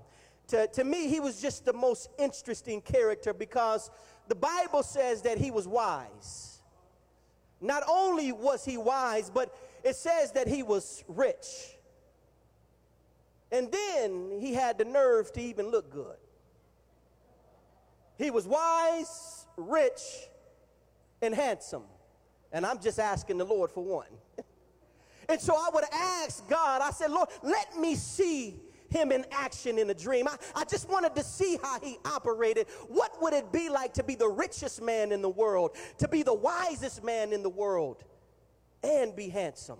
To, 0.48 0.66
to 0.68 0.84
me, 0.84 1.08
he 1.08 1.20
was 1.20 1.40
just 1.42 1.66
the 1.66 1.72
most 1.72 2.08
interesting 2.18 2.80
character 2.80 3.34
because 3.34 3.90
the 4.28 4.34
Bible 4.34 4.82
says 4.82 5.22
that 5.22 5.38
he 5.38 5.50
was 5.50 5.66
wise. 5.66 6.60
Not 7.60 7.82
only 7.88 8.30
was 8.30 8.64
he 8.64 8.76
wise, 8.76 9.30
but 9.30 9.54
it 9.82 9.96
says 9.96 10.32
that 10.32 10.46
he 10.46 10.62
was 10.62 11.02
rich. 11.08 11.46
And 13.50 13.72
then 13.72 14.38
he 14.38 14.54
had 14.54 14.78
the 14.78 14.84
nerve 14.84 15.32
to 15.32 15.40
even 15.40 15.70
look 15.70 15.90
good. 15.90 16.16
He 18.18 18.30
was 18.30 18.46
wise, 18.46 19.46
rich, 19.56 20.02
and 21.22 21.34
handsome. 21.34 21.84
And 22.52 22.66
I'm 22.66 22.80
just 22.80 22.98
asking 22.98 23.38
the 23.38 23.44
Lord 23.44 23.70
for 23.70 23.82
one. 23.82 24.06
and 25.28 25.40
so 25.40 25.54
I 25.54 25.70
would 25.72 25.84
ask 25.92 26.46
God, 26.48 26.82
I 26.82 26.90
said, 26.90 27.10
Lord, 27.10 27.28
let 27.42 27.78
me 27.78 27.94
see 27.94 28.60
him 28.88 29.12
in 29.12 29.24
action 29.30 29.78
in 29.78 29.90
a 29.90 29.94
dream. 29.94 30.26
I, 30.28 30.36
I 30.54 30.64
just 30.64 30.88
wanted 30.88 31.14
to 31.16 31.22
see 31.22 31.58
how 31.62 31.80
he 31.80 31.98
operated. 32.04 32.66
What 32.88 33.20
would 33.22 33.32
it 33.32 33.52
be 33.52 33.68
like 33.68 33.94
to 33.94 34.02
be 34.02 34.14
the 34.14 34.28
richest 34.28 34.82
man 34.82 35.12
in 35.12 35.22
the 35.22 35.28
world, 35.28 35.76
to 35.98 36.08
be 36.08 36.22
the 36.22 36.34
wisest 36.34 37.04
man 37.04 37.32
in 37.32 37.42
the 37.42 37.50
world, 37.50 38.04
and 38.82 39.14
be 39.14 39.28
handsome? 39.28 39.78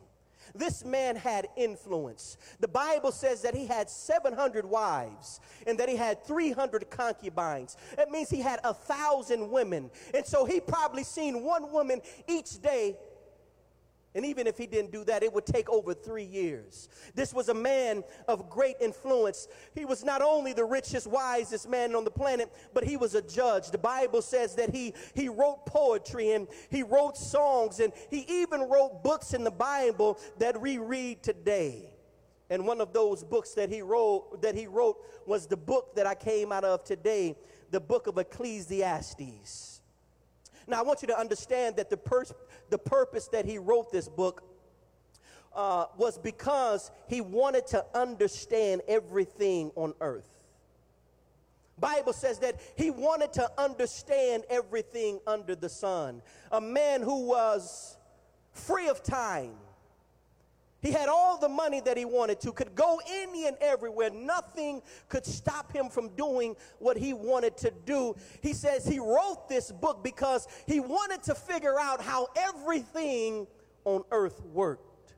This 0.54 0.84
man 0.84 1.16
had 1.16 1.48
influence. 1.56 2.36
The 2.60 2.68
Bible 2.68 3.12
says 3.12 3.42
that 3.42 3.54
he 3.54 3.66
had 3.66 3.90
700 3.90 4.64
wives 4.64 5.40
and 5.66 5.78
that 5.78 5.88
he 5.88 5.96
had 5.96 6.24
300 6.24 6.90
concubines. 6.90 7.76
That 7.96 8.10
means 8.10 8.30
he 8.30 8.40
had 8.40 8.60
a 8.64 8.74
thousand 8.74 9.50
women. 9.50 9.90
And 10.14 10.24
so 10.24 10.44
he 10.44 10.60
probably 10.60 11.04
seen 11.04 11.42
one 11.42 11.70
woman 11.70 12.00
each 12.26 12.60
day 12.62 12.96
and 14.14 14.24
even 14.24 14.46
if 14.46 14.56
he 14.56 14.66
didn't 14.66 14.90
do 14.90 15.04
that, 15.04 15.22
it 15.22 15.32
would 15.32 15.44
take 15.44 15.68
over 15.68 15.92
three 15.92 16.24
years. 16.24 16.88
This 17.14 17.34
was 17.34 17.50
a 17.50 17.54
man 17.54 18.02
of 18.26 18.48
great 18.48 18.76
influence. 18.80 19.48
He 19.74 19.84
was 19.84 20.02
not 20.02 20.22
only 20.22 20.52
the 20.54 20.64
richest, 20.64 21.06
wisest 21.06 21.68
man 21.68 21.94
on 21.94 22.04
the 22.04 22.10
planet, 22.10 22.50
but 22.72 22.84
he 22.84 22.96
was 22.96 23.14
a 23.14 23.22
judge. 23.22 23.70
The 23.70 23.78
Bible 23.78 24.22
says 24.22 24.54
that 24.54 24.74
he, 24.74 24.94
he 25.14 25.28
wrote 25.28 25.66
poetry 25.66 26.32
and 26.32 26.48
he 26.70 26.82
wrote 26.82 27.18
songs 27.18 27.80
and 27.80 27.92
he 28.10 28.24
even 28.28 28.62
wrote 28.62 29.02
books 29.04 29.34
in 29.34 29.44
the 29.44 29.50
Bible 29.50 30.18
that 30.38 30.58
we 30.58 30.78
read 30.78 31.22
today. 31.22 31.90
And 32.50 32.66
one 32.66 32.80
of 32.80 32.94
those 32.94 33.22
books 33.22 33.52
that 33.54 33.68
he 33.68 33.82
wrote 33.82 34.40
that 34.40 34.54
he 34.54 34.66
wrote 34.66 34.96
was 35.26 35.46
the 35.46 35.56
book 35.56 35.94
that 35.96 36.06
I 36.06 36.14
came 36.14 36.50
out 36.50 36.64
of 36.64 36.82
today, 36.82 37.36
the 37.70 37.80
book 37.80 38.06
of 38.06 38.16
Ecclesiastes. 38.16 39.77
Now 40.68 40.78
I 40.78 40.82
want 40.82 41.02
you 41.02 41.08
to 41.08 41.18
understand 41.18 41.76
that 41.76 41.90
the 41.90 41.98
the 42.68 42.78
purpose 42.78 43.28
that 43.28 43.46
he 43.46 43.58
wrote 43.58 43.90
this 43.90 44.08
book 44.08 44.42
uh, 45.54 45.86
was 45.96 46.18
because 46.18 46.90
he 47.08 47.20
wanted 47.20 47.66
to 47.68 47.84
understand 47.94 48.82
everything 48.86 49.72
on 49.74 49.94
earth. 50.00 50.28
Bible 51.80 52.12
says 52.12 52.40
that 52.40 52.60
he 52.76 52.90
wanted 52.90 53.32
to 53.34 53.50
understand 53.56 54.44
everything 54.50 55.20
under 55.26 55.54
the 55.54 55.68
sun. 55.68 56.22
A 56.50 56.60
man 56.60 57.02
who 57.02 57.26
was 57.26 57.96
free 58.52 58.88
of 58.88 59.02
time. 59.02 59.54
He 60.80 60.92
had 60.92 61.08
all 61.08 61.38
the 61.38 61.48
money 61.48 61.80
that 61.80 61.96
he 61.96 62.04
wanted 62.04 62.40
to, 62.40 62.52
could 62.52 62.74
go 62.76 63.00
any 63.08 63.48
and 63.48 63.56
everywhere. 63.60 64.10
Nothing 64.10 64.80
could 65.08 65.26
stop 65.26 65.72
him 65.72 65.88
from 65.88 66.10
doing 66.10 66.54
what 66.78 66.96
he 66.96 67.12
wanted 67.12 67.56
to 67.58 67.72
do. 67.84 68.14
He 68.42 68.52
says 68.52 68.86
he 68.86 69.00
wrote 69.00 69.48
this 69.48 69.72
book 69.72 70.04
because 70.04 70.46
he 70.66 70.78
wanted 70.78 71.24
to 71.24 71.34
figure 71.34 71.80
out 71.80 72.00
how 72.00 72.28
everything 72.36 73.48
on 73.84 74.04
earth 74.12 74.40
worked. 74.52 75.14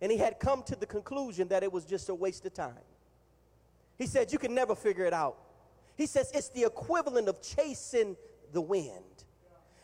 And 0.00 0.12
he 0.12 0.18
had 0.18 0.38
come 0.38 0.62
to 0.64 0.76
the 0.76 0.86
conclusion 0.86 1.48
that 1.48 1.62
it 1.64 1.72
was 1.72 1.84
just 1.84 2.08
a 2.08 2.14
waste 2.14 2.46
of 2.46 2.54
time. 2.54 2.74
He 3.98 4.06
said, 4.06 4.32
You 4.32 4.38
can 4.38 4.54
never 4.54 4.74
figure 4.74 5.04
it 5.04 5.12
out. 5.12 5.36
He 5.96 6.06
says 6.06 6.30
it's 6.34 6.48
the 6.48 6.64
equivalent 6.64 7.28
of 7.28 7.42
chasing 7.42 8.16
the 8.52 8.60
wind. 8.60 9.04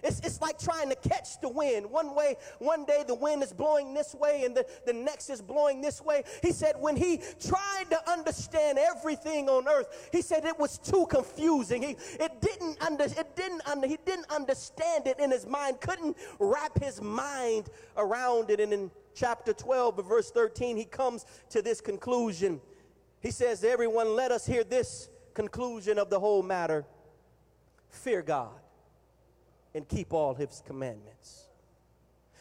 It's, 0.03 0.21
it's 0.21 0.41
like 0.41 0.59
trying 0.59 0.91
to 0.91 0.95
catch 0.97 1.41
the 1.41 1.49
wind. 1.49 1.91
One 1.91 2.15
way, 2.15 2.37
one 2.59 2.85
day 2.85 3.03
the 3.07 3.15
wind 3.15 3.43
is 3.43 3.53
blowing 3.53 3.95
this 3.95 4.15
way 4.15 4.45
and 4.45 4.57
the, 4.57 4.65
the 4.87 4.93
next 4.93 5.29
is 5.29 5.43
blowing 5.43 5.81
this 5.81 6.01
way. 6.01 6.23
He 6.43 6.53
said 6.53 6.75
when 6.79 6.97
he 6.97 7.21
tried 7.41 7.87
to 7.91 8.11
understand 8.11 8.79
everything 8.79 9.49
on 9.49 9.67
earth, 9.67 10.09
he 10.13 10.23
said 10.23 10.45
it 10.45 10.59
was 10.59 10.79
too 10.79 11.07
confusing. 11.11 11.83
He 11.83 11.97
it 12.21 12.41
didn't 12.41 12.81
under 12.81 13.05
it 13.05 13.35
didn't 13.35 13.67
under 13.69 13.89
he 13.89 13.99
didn't 14.05 14.31
understand 14.31 15.07
it 15.07 15.19
in 15.19 15.31
his 15.33 15.47
mind, 15.47 15.81
couldn't 15.81 16.17
wrap 16.39 16.81
his 16.81 17.03
mind 17.03 17.69
around 17.97 18.51
it. 18.51 18.61
And 18.61 18.73
in 18.73 18.91
chapter 19.15 19.53
12, 19.53 20.07
verse 20.07 20.31
13, 20.31 20.77
he 20.77 20.85
comes 20.85 21.27
to 21.51 21.61
this 21.61 21.81
conclusion. 21.81 22.61
He 23.21 23.33
says, 23.33 23.65
Everyone, 23.65 24.15
let 24.15 24.31
us 24.31 24.47
hear 24.47 24.63
this 24.63 25.09
conclusion 25.35 25.99
of 25.99 26.09
the 26.09 26.21
whole 26.21 26.45
matter. 26.45 26.87
Fear 27.91 28.23
God 28.23 28.61
and 29.79 29.89
keep 29.89 30.13
all 30.13 30.35
his 30.35 30.61
commandments. 30.67 31.47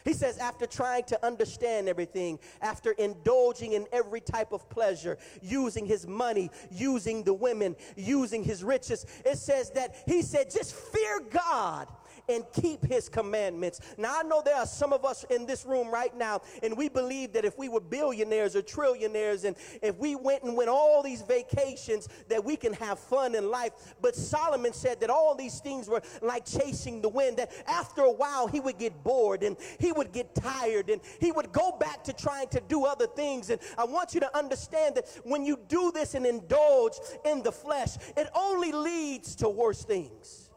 He 0.04 0.12
says, 0.12 0.38
after 0.38 0.66
trying 0.66 1.04
to 1.04 1.24
understand 1.24 1.88
everything, 1.88 2.40
after 2.60 2.92
indulging 2.92 3.74
in 3.74 3.86
every 3.92 4.20
type 4.20 4.52
of 4.52 4.68
pleasure, 4.68 5.18
using 5.40 5.86
his 5.86 6.06
money, 6.06 6.50
using 6.70 7.22
the 7.22 7.34
women, 7.34 7.76
using 7.94 8.42
his 8.42 8.64
riches, 8.64 9.06
it 9.24 9.38
says 9.38 9.70
that 9.70 9.94
he 10.06 10.22
said, 10.22 10.50
just 10.50 10.74
fear 10.74 11.20
God 11.30 11.88
and 12.28 12.44
keep 12.52 12.84
his 12.84 13.08
commandments. 13.08 13.80
Now, 13.96 14.18
I 14.18 14.22
know 14.22 14.42
there 14.44 14.56
are 14.56 14.66
some 14.66 14.92
of 14.92 15.04
us 15.04 15.24
in 15.30 15.46
this 15.46 15.64
room 15.64 15.90
right 15.90 16.16
now, 16.16 16.42
and 16.62 16.76
we 16.76 16.88
believe 16.88 17.32
that 17.32 17.44
if 17.44 17.58
we 17.58 17.68
were 17.68 17.80
billionaires 17.80 18.54
or 18.54 18.62
trillionaires, 18.62 19.44
and 19.44 19.56
if 19.82 19.96
we 19.96 20.14
went 20.14 20.42
and 20.42 20.56
went 20.56 20.68
all 20.68 21.02
these 21.02 21.22
vacations, 21.22 22.08
that 22.28 22.44
we 22.44 22.56
can 22.56 22.72
have 22.74 22.98
fun 22.98 23.34
in 23.34 23.50
life. 23.50 23.72
But 24.00 24.14
Solomon 24.14 24.72
said 24.72 25.00
that 25.00 25.10
all 25.10 25.34
these 25.34 25.60
things 25.60 25.88
were 25.88 26.02
like 26.22 26.44
chasing 26.44 27.00
the 27.00 27.08
wind, 27.08 27.38
that 27.38 27.50
after 27.66 28.02
a 28.02 28.12
while 28.12 28.46
he 28.46 28.60
would 28.60 28.78
get 28.78 29.02
bored 29.02 29.42
and 29.42 29.56
he 29.78 29.92
would 29.92 30.12
get 30.12 30.34
tired 30.34 30.90
and 30.90 31.00
he 31.20 31.32
would 31.32 31.52
go 31.52 31.72
back 31.72 32.04
to 32.04 32.12
trying 32.12 32.48
to 32.48 32.60
do 32.68 32.84
other 32.84 33.06
things. 33.06 33.50
And 33.50 33.60
I 33.76 33.84
want 33.84 34.14
you 34.14 34.20
to 34.20 34.36
understand 34.36 34.96
that 34.96 35.08
when 35.24 35.44
you 35.44 35.58
do 35.68 35.90
this 35.92 36.14
and 36.14 36.26
indulge 36.26 36.94
in 37.24 37.42
the 37.42 37.52
flesh, 37.52 37.96
it 38.16 38.28
only 38.34 38.72
leads 38.72 39.34
to 39.36 39.48
worse 39.48 39.84
things. 39.84 40.47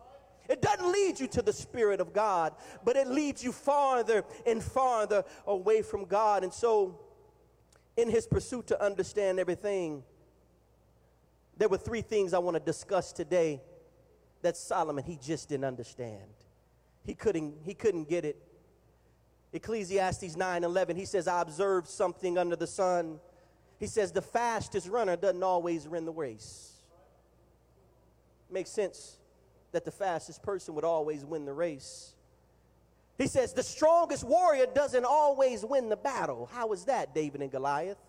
It 0.51 0.61
doesn't 0.61 0.91
lead 0.91 1.17
you 1.17 1.27
to 1.27 1.41
the 1.41 1.53
Spirit 1.53 2.01
of 2.01 2.11
God, 2.11 2.53
but 2.83 2.97
it 2.97 3.07
leads 3.07 3.41
you 3.41 3.53
farther 3.53 4.25
and 4.45 4.61
farther 4.61 5.23
away 5.47 5.81
from 5.81 6.03
God. 6.03 6.43
And 6.43 6.53
so, 6.53 6.99
in 7.95 8.09
his 8.09 8.27
pursuit 8.27 8.67
to 8.67 8.83
understand 8.83 9.39
everything, 9.39 10.03
there 11.55 11.69
were 11.69 11.77
three 11.77 12.01
things 12.01 12.33
I 12.33 12.39
want 12.39 12.55
to 12.55 12.59
discuss 12.59 13.13
today 13.13 13.61
that 14.41 14.57
Solomon 14.57 15.05
he 15.05 15.15
just 15.15 15.47
didn't 15.47 15.63
understand. 15.63 16.33
He 17.05 17.13
couldn't 17.13 17.53
he 17.63 17.73
couldn't 17.73 18.09
get 18.09 18.25
it. 18.25 18.35
Ecclesiastes 19.53 20.35
9:11 20.35 20.97
he 20.97 21.05
says 21.05 21.29
I 21.29 21.41
observed 21.41 21.87
something 21.87 22.37
under 22.37 22.57
the 22.57 22.67
sun. 22.67 23.21
He 23.79 23.87
says 23.87 24.11
the 24.11 24.21
fastest 24.21 24.89
runner 24.89 25.15
doesn't 25.15 25.43
always 25.43 25.87
win 25.87 26.03
the 26.03 26.11
race. 26.11 26.73
Makes 28.49 28.71
sense 28.71 29.17
that 29.71 29.85
the 29.85 29.91
fastest 29.91 30.43
person 30.43 30.75
would 30.75 30.83
always 30.83 31.23
win 31.23 31.45
the 31.45 31.53
race. 31.53 32.13
He 33.17 33.27
says, 33.27 33.53
the 33.53 33.63
strongest 33.63 34.23
warrior 34.23 34.65
doesn't 34.73 35.05
always 35.05 35.63
win 35.63 35.89
the 35.89 35.97
battle. 35.97 36.49
How 36.51 36.71
is 36.73 36.85
that, 36.85 37.13
David 37.13 37.41
and 37.41 37.51
Goliath? 37.51 37.99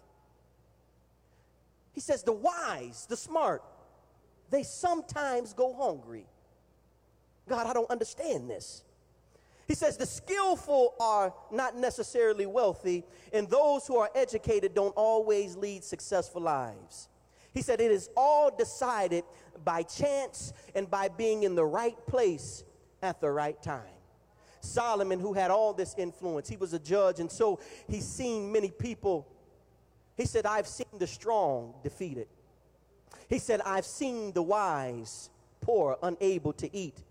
He 1.93 2.01
says, 2.01 2.23
the 2.23 2.33
wise, 2.33 3.07
the 3.09 3.17
smart, 3.17 3.63
they 4.51 4.63
sometimes 4.63 5.53
go 5.53 5.75
hungry. 5.75 6.27
God, 7.49 7.67
I 7.67 7.73
don't 7.73 7.91
understand 7.91 8.49
this. 8.49 8.85
He 9.69 9.75
says, 9.75 9.97
the 9.97 10.07
skillful 10.07 10.95
are 10.99 11.35
not 11.51 11.77
necessarily 11.77 12.47
wealthy, 12.47 13.05
and 13.33 13.49
those 13.49 13.87
who 13.87 13.97
are 13.97 14.11
educated 14.15 14.75
don't 14.75 14.95
always 14.97 15.57
lead 15.57 15.85
successful 15.85 16.43
lives. 16.43 17.09
He 17.53 17.63
said, 17.63 17.81
it 17.81 17.91
is 17.91 18.09
all 18.17 18.51
decided 18.51 19.25
by 19.65 19.83
chance 19.83 20.53
and 20.75 20.91
by 20.91 21.09
being 21.09 21.43
in 21.43 21.55
the 21.55 21.65
right 21.65 21.97
place 22.07 22.65
at 23.03 23.21
the 23.21 23.31
right 23.31 23.61
time. 23.63 23.83
Solomon, 24.61 25.21
who 25.21 25.33
had 25.33 25.51
all 25.51 25.73
this 25.73 25.95
influence, 25.99 26.49
he 26.49 26.57
was 26.57 26.73
a 26.73 26.79
judge, 26.79 27.21
and 27.21 27.31
so 27.31 27.61
he's 27.89 28.07
seen 28.07 28.53
many 28.53 28.71
people. 28.71 29.27
He 30.17 30.25
said, 30.25 30.47
I've 30.47 30.69
seen 30.69 30.87
the 30.99 31.07
strong 31.07 31.75
defeated. 31.83 32.29
He 33.29 33.39
said, 33.39 33.61
I've 33.63 33.87
seen 33.87 34.33
the 34.33 34.43
wise 34.43 35.31
poor, 35.61 35.99
unable 36.03 36.53
to 36.55 36.77
eat. 36.77 37.03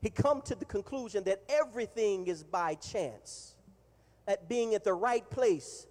He 0.00 0.10
come 0.10 0.42
to 0.42 0.54
the 0.54 0.64
conclusion 0.64 1.24
that 1.24 1.42
everything 1.48 2.26
is 2.26 2.44
by 2.44 2.74
chance, 2.74 3.54
at 4.28 4.48
being 4.48 4.74
at 4.74 4.84
the 4.84 4.94
right 4.94 5.28
place 5.30 5.86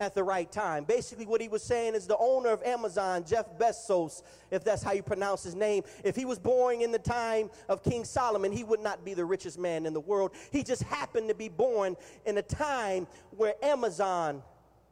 at 0.00 0.14
the 0.14 0.22
right 0.22 0.50
time. 0.50 0.84
Basically, 0.84 1.26
what 1.26 1.40
he 1.40 1.48
was 1.48 1.62
saying 1.62 1.94
is 1.94 2.06
the 2.06 2.16
owner 2.18 2.50
of 2.50 2.62
Amazon, 2.62 3.24
Jeff 3.26 3.58
Bezos, 3.58 4.22
if 4.50 4.62
that's 4.62 4.82
how 4.82 4.92
you 4.92 5.02
pronounce 5.02 5.42
his 5.42 5.56
name, 5.56 5.82
if 6.04 6.14
he 6.14 6.24
was 6.24 6.38
born 6.38 6.80
in 6.80 6.92
the 6.92 7.00
time 7.00 7.50
of 7.68 7.82
King 7.82 8.04
Solomon, 8.04 8.52
he 8.52 8.62
would 8.62 8.80
not 8.80 9.04
be 9.04 9.14
the 9.14 9.24
richest 9.24 9.58
man 9.58 9.86
in 9.86 9.92
the 9.92 10.00
world. 10.00 10.32
He 10.52 10.62
just 10.62 10.84
happened 10.84 11.28
to 11.28 11.34
be 11.34 11.48
born 11.48 11.96
in 12.26 12.38
a 12.38 12.42
time 12.42 13.08
where 13.36 13.54
Amazon 13.62 14.42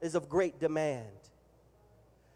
is 0.00 0.16
of 0.16 0.28
great 0.28 0.58
demand. 0.58 1.06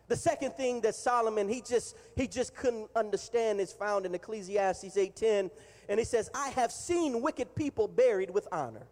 The 0.07 0.17
second 0.17 0.57
thing 0.57 0.81
that 0.81 0.97
Solomon 0.97 1.49
he 1.49 1.61
just 1.61 1.97
he 2.17 2.27
just 2.27 2.57
couldn't 2.57 2.91
understand 2.97 3.61
is 3.61 3.73
found 3.73 4.07
in 4.07 4.15
Ecclesiastes 4.15 4.97
8:10 4.97 5.53
and 5.89 6.01
he 6.01 6.05
says 6.05 6.29
I 6.35 6.49
have 6.49 6.73
seen 6.73 7.23
wicked 7.23 7.55
people 7.55 7.87
buried 7.87 8.31
with 8.31 8.49
honor. 8.51 8.89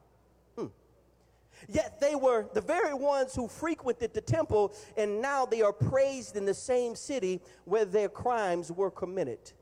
Yet 1.67 2.01
they 2.01 2.15
were 2.15 2.47
the 2.55 2.61
very 2.61 2.95
ones 2.95 3.35
who 3.35 3.49
frequented 3.49 4.15
the 4.15 4.21
temple 4.21 4.75
and 4.97 5.21
now 5.21 5.45
they 5.45 5.63
are 5.63 5.73
praised 5.73 6.37
in 6.37 6.45
the 6.45 6.55
same 6.55 6.95
city 6.95 7.41
where 7.65 7.85
their 7.85 8.09
crimes 8.09 8.71
were 8.71 8.91
committed. 8.91 9.53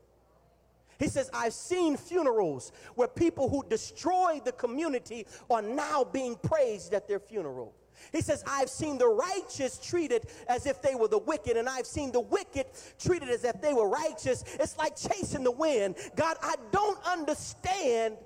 He 0.99 1.07
says, 1.07 1.29
I've 1.33 1.53
seen 1.53 1.95
funerals 1.95 2.71
where 2.95 3.07
people 3.07 3.49
who 3.49 3.63
destroyed 3.69 4.45
the 4.45 4.51
community 4.51 5.27
are 5.49 5.61
now 5.61 6.03
being 6.03 6.35
praised 6.35 6.93
at 6.93 7.07
their 7.07 7.19
funeral. 7.19 7.73
He 8.11 8.21
says, 8.21 8.43
I've 8.47 8.69
seen 8.69 8.97
the 8.97 9.07
righteous 9.07 9.79
treated 9.79 10.27
as 10.47 10.65
if 10.65 10.81
they 10.81 10.95
were 10.95 11.07
the 11.07 11.17
wicked, 11.17 11.57
and 11.57 11.67
I've 11.67 11.87
seen 11.87 12.11
the 12.11 12.19
wicked 12.19 12.67
treated 12.99 13.29
as 13.29 13.43
if 13.43 13.59
they 13.61 13.73
were 13.73 13.89
righteous. 13.89 14.43
It's 14.59 14.77
like 14.77 14.95
chasing 14.95 15.43
the 15.43 15.51
wind. 15.51 15.95
God, 16.15 16.37
I 16.41 16.55
don't 16.71 16.99
understand 17.05 18.17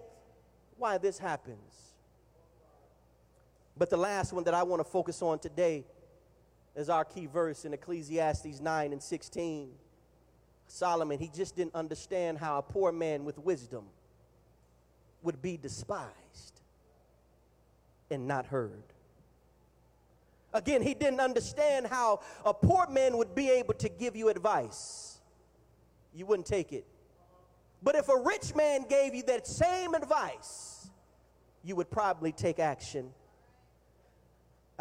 why 0.78 0.98
this 0.98 1.18
happens. 1.18 1.71
But 3.81 3.89
the 3.89 3.97
last 3.97 4.31
one 4.31 4.43
that 4.43 4.53
I 4.53 4.61
want 4.61 4.79
to 4.79 4.83
focus 4.83 5.23
on 5.23 5.39
today 5.39 5.85
is 6.75 6.88
our 6.88 7.03
key 7.03 7.25
verse 7.25 7.65
in 7.65 7.73
Ecclesiastes 7.73 8.59
9 8.59 8.91
and 8.91 9.01
16. 9.01 9.71
Solomon, 10.67 11.17
he 11.17 11.31
just 11.33 11.55
didn't 11.55 11.73
understand 11.73 12.38
how 12.38 12.59
a 12.59 12.61
poor 12.61 12.91
man 12.91 13.25
with 13.25 13.39
wisdom 13.39 13.85
would 15.23 15.41
be 15.41 15.57
despised 15.57 16.61
and 18.11 18.27
not 18.27 18.45
heard. 18.45 18.83
Again, 20.53 20.83
he 20.83 20.93
didn't 20.93 21.19
understand 21.19 21.88
how 21.88 22.19
a 22.45 22.53
poor 22.53 22.85
man 22.88 23.17
would 23.17 23.33
be 23.33 23.50
able 23.50 23.73
to 23.73 23.89
give 23.89 24.15
you 24.15 24.29
advice. 24.29 25.17
You 26.13 26.27
wouldn't 26.27 26.45
take 26.45 26.71
it. 26.71 26.85
But 27.81 27.95
if 27.95 28.09
a 28.09 28.15
rich 28.15 28.53
man 28.53 28.85
gave 28.88 29.15
you 29.15 29.23
that 29.23 29.47
same 29.47 29.95
advice, 29.95 30.88
you 31.63 31.75
would 31.75 31.89
probably 31.89 32.31
take 32.31 32.59
action. 32.59 33.11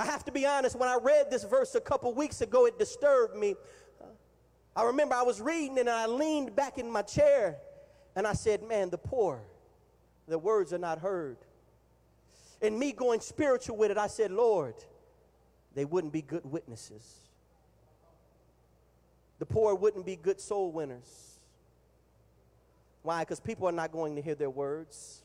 I 0.00 0.06
have 0.06 0.24
to 0.24 0.32
be 0.32 0.46
honest, 0.46 0.76
when 0.76 0.88
I 0.88 0.96
read 0.96 1.30
this 1.30 1.44
verse 1.44 1.74
a 1.74 1.80
couple 1.80 2.14
weeks 2.14 2.40
ago, 2.40 2.64
it 2.64 2.78
disturbed 2.78 3.36
me. 3.36 3.54
I 4.74 4.84
remember 4.84 5.14
I 5.14 5.20
was 5.20 5.42
reading 5.42 5.78
and 5.78 5.90
I 5.90 6.06
leaned 6.06 6.56
back 6.56 6.78
in 6.78 6.90
my 6.90 7.02
chair 7.02 7.58
and 8.16 8.26
I 8.26 8.32
said, 8.32 8.62
Man, 8.62 8.88
the 8.88 8.96
poor, 8.96 9.42
the 10.26 10.38
words 10.38 10.72
are 10.72 10.78
not 10.78 11.00
heard. 11.00 11.36
And 12.62 12.78
me 12.78 12.92
going 12.92 13.20
spiritual 13.20 13.76
with 13.76 13.90
it, 13.90 13.98
I 13.98 14.06
said, 14.06 14.30
Lord, 14.30 14.74
they 15.74 15.84
wouldn't 15.84 16.14
be 16.14 16.22
good 16.22 16.46
witnesses. 16.46 17.16
The 19.38 19.44
poor 19.44 19.74
wouldn't 19.74 20.06
be 20.06 20.16
good 20.16 20.40
soul 20.40 20.72
winners. 20.72 21.40
Why? 23.02 23.20
Because 23.20 23.38
people 23.38 23.68
are 23.68 23.72
not 23.72 23.92
going 23.92 24.16
to 24.16 24.22
hear 24.22 24.34
their 24.34 24.48
words. 24.48 25.24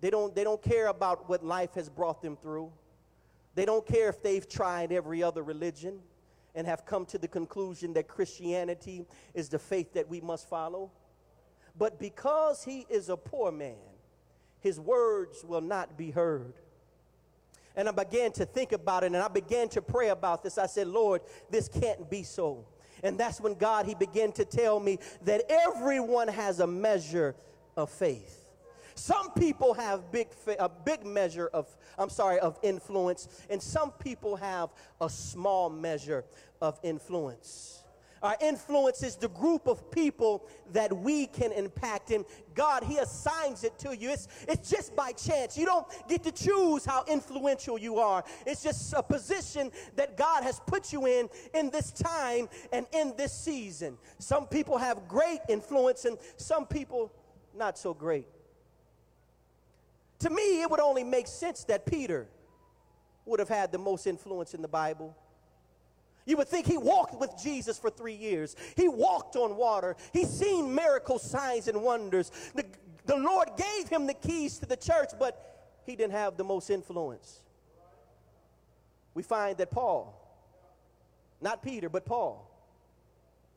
They 0.00 0.10
don't, 0.10 0.34
they 0.34 0.42
don't 0.42 0.60
care 0.60 0.88
about 0.88 1.28
what 1.28 1.44
life 1.44 1.74
has 1.74 1.88
brought 1.88 2.22
them 2.22 2.36
through. 2.36 2.72
They 3.54 3.64
don't 3.64 3.86
care 3.86 4.08
if 4.08 4.22
they've 4.22 4.48
tried 4.48 4.92
every 4.92 5.22
other 5.22 5.42
religion 5.42 6.00
and 6.54 6.66
have 6.66 6.84
come 6.84 7.06
to 7.06 7.18
the 7.18 7.28
conclusion 7.28 7.92
that 7.94 8.08
Christianity 8.08 9.06
is 9.34 9.48
the 9.48 9.58
faith 9.58 9.92
that 9.94 10.08
we 10.08 10.20
must 10.20 10.48
follow. 10.48 10.90
But 11.78 11.98
because 11.98 12.64
he 12.64 12.86
is 12.88 13.08
a 13.08 13.16
poor 13.16 13.50
man, 13.50 13.76
his 14.60 14.78
words 14.78 15.44
will 15.44 15.60
not 15.60 15.96
be 15.96 16.10
heard. 16.10 16.54
And 17.74 17.88
I 17.88 17.92
began 17.92 18.32
to 18.32 18.44
think 18.44 18.72
about 18.72 19.02
it 19.02 19.06
and 19.06 19.16
I 19.16 19.28
began 19.28 19.68
to 19.70 19.82
pray 19.82 20.10
about 20.10 20.42
this. 20.42 20.58
I 20.58 20.66
said, 20.66 20.86
Lord, 20.88 21.22
this 21.50 21.68
can't 21.68 22.10
be 22.10 22.22
so. 22.22 22.66
And 23.02 23.18
that's 23.18 23.40
when 23.40 23.54
God, 23.54 23.86
He 23.86 23.94
began 23.94 24.32
to 24.32 24.44
tell 24.44 24.78
me 24.78 24.98
that 25.24 25.42
everyone 25.48 26.28
has 26.28 26.60
a 26.60 26.66
measure 26.66 27.34
of 27.76 27.90
faith. 27.90 28.41
Some 28.94 29.30
people 29.32 29.74
have 29.74 30.10
big, 30.10 30.28
a 30.58 30.68
big 30.68 31.04
measure 31.04 31.48
of, 31.52 31.76
I'm 31.98 32.10
sorry, 32.10 32.38
of 32.40 32.58
influence, 32.62 33.28
and 33.50 33.62
some 33.62 33.92
people 33.92 34.36
have 34.36 34.70
a 35.00 35.08
small 35.08 35.70
measure 35.70 36.24
of 36.60 36.78
influence. 36.82 37.82
Our 38.22 38.36
influence 38.40 39.02
is 39.02 39.16
the 39.16 39.28
group 39.28 39.66
of 39.66 39.90
people 39.90 40.46
that 40.72 40.96
we 40.96 41.26
can 41.26 41.50
impact. 41.50 42.12
And 42.12 42.24
God, 42.54 42.84
He 42.84 42.98
assigns 42.98 43.64
it 43.64 43.76
to 43.80 43.96
you. 43.96 44.10
It's, 44.10 44.28
it's 44.46 44.70
just 44.70 44.94
by 44.94 45.10
chance. 45.12 45.58
You 45.58 45.66
don't 45.66 45.86
get 46.08 46.22
to 46.22 46.30
choose 46.30 46.84
how 46.84 47.04
influential 47.08 47.78
you 47.78 47.98
are. 47.98 48.22
It's 48.46 48.62
just 48.62 48.92
a 48.92 49.02
position 49.02 49.72
that 49.96 50.16
God 50.16 50.44
has 50.44 50.60
put 50.60 50.92
you 50.92 51.06
in 51.06 51.28
in 51.52 51.70
this 51.70 51.90
time 51.90 52.48
and 52.72 52.86
in 52.92 53.14
this 53.16 53.32
season. 53.32 53.98
Some 54.20 54.46
people 54.46 54.78
have 54.78 55.08
great 55.08 55.40
influence, 55.48 56.04
and 56.04 56.16
some 56.36 56.64
people 56.64 57.12
not 57.56 57.76
so 57.76 57.92
great. 57.92 58.28
To 60.22 60.30
me, 60.30 60.62
it 60.62 60.70
would 60.70 60.80
only 60.80 61.02
make 61.02 61.26
sense 61.26 61.64
that 61.64 61.84
Peter 61.84 62.28
would 63.24 63.40
have 63.40 63.48
had 63.48 63.72
the 63.72 63.78
most 63.78 64.06
influence 64.06 64.54
in 64.54 64.62
the 64.62 64.68
Bible. 64.68 65.16
You 66.24 66.36
would 66.36 66.46
think 66.46 66.66
he 66.66 66.78
walked 66.78 67.18
with 67.18 67.30
Jesus 67.42 67.76
for 67.76 67.90
three 67.90 68.14
years. 68.14 68.54
He 68.76 68.86
walked 68.86 69.34
on 69.34 69.56
water. 69.56 69.96
He's 70.12 70.30
seen 70.30 70.72
miracles, 70.72 71.28
signs, 71.28 71.66
and 71.66 71.82
wonders. 71.82 72.30
The, 72.54 72.64
the 73.04 73.16
Lord 73.16 73.48
gave 73.56 73.88
him 73.88 74.06
the 74.06 74.14
keys 74.14 74.58
to 74.58 74.66
the 74.66 74.76
church, 74.76 75.10
but 75.18 75.80
he 75.86 75.96
didn't 75.96 76.12
have 76.12 76.36
the 76.36 76.44
most 76.44 76.70
influence. 76.70 77.40
We 79.14 79.24
find 79.24 79.56
that 79.58 79.72
Paul, 79.72 80.16
not 81.40 81.64
Peter, 81.64 81.88
but 81.88 82.06
Paul, 82.06 82.48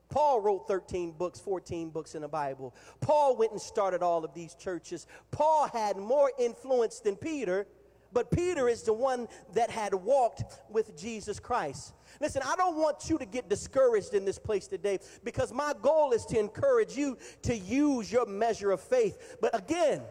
Paul 0.09 0.41
wrote 0.41 0.67
13 0.67 1.11
books, 1.11 1.39
14 1.39 1.89
books 1.89 2.15
in 2.15 2.21
the 2.21 2.27
Bible. 2.27 2.75
Paul 3.01 3.35
went 3.35 3.51
and 3.51 3.61
started 3.61 4.01
all 4.03 4.23
of 4.23 4.33
these 4.33 4.55
churches. 4.55 5.07
Paul 5.31 5.67
had 5.67 5.97
more 5.97 6.31
influence 6.39 6.99
than 6.99 7.15
Peter, 7.15 7.67
but 8.13 8.31
Peter 8.31 8.69
is 8.69 8.83
the 8.83 8.93
one 8.93 9.27
that 9.53 9.69
had 9.69 9.93
walked 9.93 10.43
with 10.69 10.97
Jesus 10.97 11.39
Christ. 11.39 11.93
Listen, 12.21 12.41
I 12.45 12.55
don't 12.55 12.77
want 12.77 13.09
you 13.09 13.17
to 13.17 13.25
get 13.25 13.49
discouraged 13.49 14.13
in 14.13 14.23
this 14.23 14.39
place 14.39 14.67
today 14.67 14.99
because 15.23 15.51
my 15.51 15.73
goal 15.81 16.13
is 16.13 16.25
to 16.27 16.39
encourage 16.39 16.95
you 16.95 17.17
to 17.41 17.55
use 17.55 18.11
your 18.11 18.25
measure 18.25 18.71
of 18.71 18.79
faith. 18.79 19.37
But 19.41 19.57
again, 19.57 20.01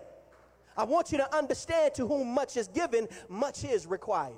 I 0.76 0.84
want 0.84 1.12
you 1.12 1.18
to 1.18 1.34
understand 1.34 1.94
to 1.94 2.06
whom 2.06 2.28
much 2.28 2.56
is 2.56 2.68
given, 2.68 3.08
much 3.28 3.64
is 3.64 3.86
required. 3.86 4.34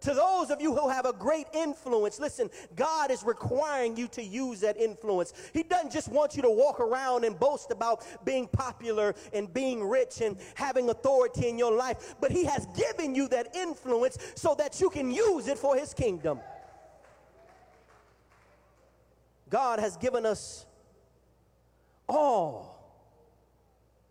To 0.00 0.12
those 0.12 0.50
of 0.50 0.60
you 0.60 0.74
who 0.74 0.88
have 0.88 1.06
a 1.06 1.12
great 1.12 1.46
influence, 1.54 2.20
listen, 2.20 2.50
God 2.74 3.10
is 3.10 3.24
requiring 3.24 3.96
you 3.96 4.08
to 4.08 4.22
use 4.22 4.60
that 4.60 4.76
influence. 4.76 5.32
He 5.52 5.62
doesn't 5.62 5.90
just 5.90 6.08
want 6.08 6.36
you 6.36 6.42
to 6.42 6.50
walk 6.50 6.80
around 6.80 7.24
and 7.24 7.38
boast 7.38 7.70
about 7.70 8.04
being 8.24 8.46
popular 8.46 9.14
and 9.32 9.52
being 9.52 9.82
rich 9.82 10.20
and 10.20 10.36
having 10.54 10.90
authority 10.90 11.48
in 11.48 11.58
your 11.58 11.72
life, 11.72 12.14
but 12.20 12.30
He 12.30 12.44
has 12.44 12.66
given 12.76 13.14
you 13.14 13.26
that 13.28 13.56
influence 13.56 14.18
so 14.34 14.54
that 14.56 14.80
you 14.80 14.90
can 14.90 15.10
use 15.10 15.48
it 15.48 15.58
for 15.58 15.76
His 15.76 15.94
kingdom. 15.94 16.40
God 19.48 19.78
has 19.78 19.96
given 19.96 20.26
us 20.26 20.66
all 22.08 22.76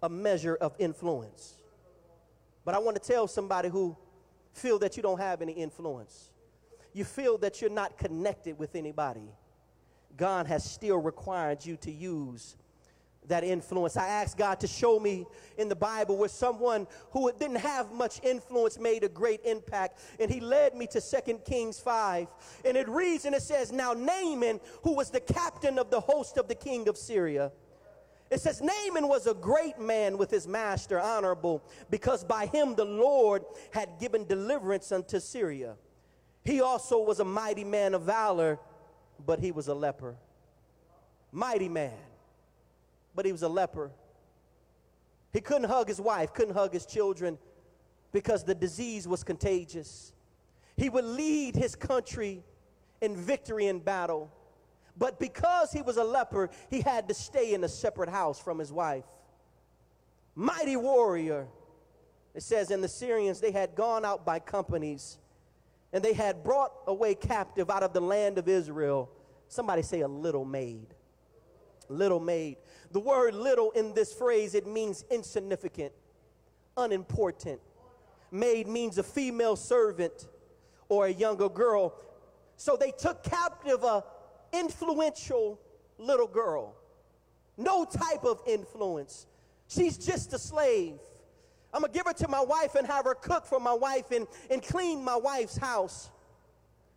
a 0.01 0.09
measure 0.09 0.55
of 0.55 0.73
influence. 0.79 1.55
But 2.63 2.73
I 2.73 2.79
want 2.79 3.01
to 3.01 3.07
tell 3.07 3.27
somebody 3.27 3.69
who 3.69 3.95
feel 4.55 4.79
that 4.79 4.95
you 4.97 5.03
don't 5.03 5.19
have 5.19 5.41
any 5.41 5.51
influence, 5.51 6.31
you 6.93 7.03
feel 7.03 7.37
that 7.39 7.61
you're 7.61 7.69
not 7.69 7.97
connected 7.97 8.57
with 8.57 8.75
anybody, 8.75 9.29
God 10.17 10.47
has 10.47 10.63
still 10.63 10.97
required 10.97 11.65
you 11.65 11.75
to 11.77 11.91
use 11.91 12.55
that 13.27 13.43
influence. 13.43 13.97
I 13.97 14.07
asked 14.07 14.37
God 14.37 14.59
to 14.61 14.67
show 14.67 14.99
me 14.99 15.25
in 15.57 15.67
the 15.67 15.75
Bible 15.75 16.15
where 16.15 16.29
someone 16.29 16.87
who 17.11 17.31
didn't 17.33 17.57
have 17.57 17.91
much 17.91 18.23
influence 18.23 18.79
made 18.79 19.03
a 19.03 19.09
great 19.09 19.41
impact. 19.43 19.99
And 20.19 20.29
he 20.31 20.39
led 20.39 20.75
me 20.75 20.87
to 20.87 21.01
2 21.01 21.39
Kings 21.39 21.79
5. 21.79 22.27
And 22.63 22.77
it 22.77 22.87
reads 22.87 23.25
and 23.25 23.35
it 23.35 23.41
says, 23.41 23.71
Now 23.71 23.93
Naaman, 23.93 24.61
who 24.83 24.93
was 24.93 25.09
the 25.09 25.19
captain 25.19 25.79
of 25.79 25.89
the 25.89 25.99
host 25.99 26.37
of 26.37 26.47
the 26.47 26.55
king 26.55 26.87
of 26.87 26.97
Syria, 26.97 27.51
it 28.31 28.41
says, 28.41 28.61
Naaman 28.61 29.07
was 29.07 29.27
a 29.27 29.33
great 29.33 29.79
man 29.79 30.17
with 30.17 30.31
his 30.31 30.47
master, 30.47 30.99
honorable, 30.99 31.63
because 31.89 32.23
by 32.23 32.47
him 32.47 32.75
the 32.75 32.85
Lord 32.85 33.43
had 33.71 33.99
given 33.99 34.25
deliverance 34.25 34.91
unto 34.91 35.19
Syria. 35.19 35.75
He 36.43 36.61
also 36.61 36.99
was 36.99 37.19
a 37.19 37.25
mighty 37.25 37.63
man 37.63 37.93
of 37.93 38.03
valor, 38.03 38.59
but 39.25 39.39
he 39.39 39.51
was 39.51 39.67
a 39.67 39.73
leper. 39.73 40.15
Mighty 41.31 41.69
man, 41.69 41.93
but 43.13 43.25
he 43.25 43.31
was 43.31 43.43
a 43.43 43.49
leper. 43.49 43.91
He 45.31 45.41
couldn't 45.41 45.69
hug 45.69 45.87
his 45.87 46.01
wife, 46.01 46.33
couldn't 46.33 46.53
hug 46.53 46.73
his 46.73 46.85
children 46.85 47.37
because 48.11 48.43
the 48.43 48.55
disease 48.55 49.07
was 49.07 49.23
contagious. 49.23 50.13
He 50.77 50.89
would 50.89 51.05
lead 51.05 51.55
his 51.55 51.75
country 51.75 52.43
in 53.01 53.15
victory 53.15 53.67
in 53.67 53.79
battle 53.79 54.31
but 54.97 55.19
because 55.19 55.71
he 55.71 55.81
was 55.81 55.97
a 55.97 56.03
leper, 56.03 56.49
he 56.69 56.81
had 56.81 57.07
to 57.09 57.13
stay 57.13 57.53
in 57.53 57.63
a 57.63 57.69
separate 57.69 58.09
house 58.09 58.39
from 58.39 58.59
his 58.59 58.71
wife. 58.71 59.03
Mighty 60.35 60.75
warrior. 60.75 61.47
It 62.33 62.43
says 62.43 62.71
in 62.71 62.81
the 62.81 62.87
Syrians, 62.87 63.39
they 63.39 63.51
had 63.51 63.75
gone 63.75 64.03
out 64.05 64.25
by 64.25 64.39
companies 64.39 65.17
And 65.95 66.03
they 66.03 66.11
had 66.11 66.43
brought 66.43 66.73
away 66.87 67.15
captive 67.15 67.69
out 67.69 67.81
of 67.81 67.93
the 67.93 68.01
land 68.01 68.37
of 68.37 68.49
Israel. 68.49 69.09
Somebody 69.47 69.81
say 69.81 70.01
a 70.01 70.07
little 70.09 70.43
maid. 70.43 70.87
Little 71.87 72.19
maid. 72.19 72.57
The 72.91 72.99
word 72.99 73.33
little 73.33 73.71
in 73.71 73.93
this 73.93 74.13
phrase, 74.13 74.55
it 74.55 74.67
means 74.67 75.05
insignificant, 75.09 75.93
unimportant. 76.75 77.61
Maid 78.29 78.67
means 78.67 78.97
a 78.97 79.03
female 79.03 79.55
servant 79.55 80.27
or 80.89 81.05
a 81.05 81.13
younger 81.13 81.47
girl. 81.47 81.95
So 82.57 82.75
they 82.75 82.91
took 82.91 83.23
captive 83.23 83.83
a 83.85 84.03
influential 84.59 85.59
little 85.97 86.27
girl. 86.27 86.75
No 87.57 87.85
type 87.85 88.23
of 88.23 88.41
influence. 88.47 89.27
She's 89.67 89.97
just 89.97 90.33
a 90.33 90.39
slave. 90.39 90.99
I'm 91.73 91.81
gonna 91.81 91.93
give 91.93 92.05
her 92.05 92.13
to 92.13 92.27
my 92.27 92.41
wife 92.41 92.75
and 92.75 92.87
have 92.87 93.05
her 93.05 93.15
cook 93.15 93.45
for 93.45 93.59
my 93.59 93.73
wife 93.73 94.11
and, 94.11 94.27
and 94.49 94.61
clean 94.63 95.03
my 95.03 95.15
wife's 95.15 95.57
house. 95.57 96.09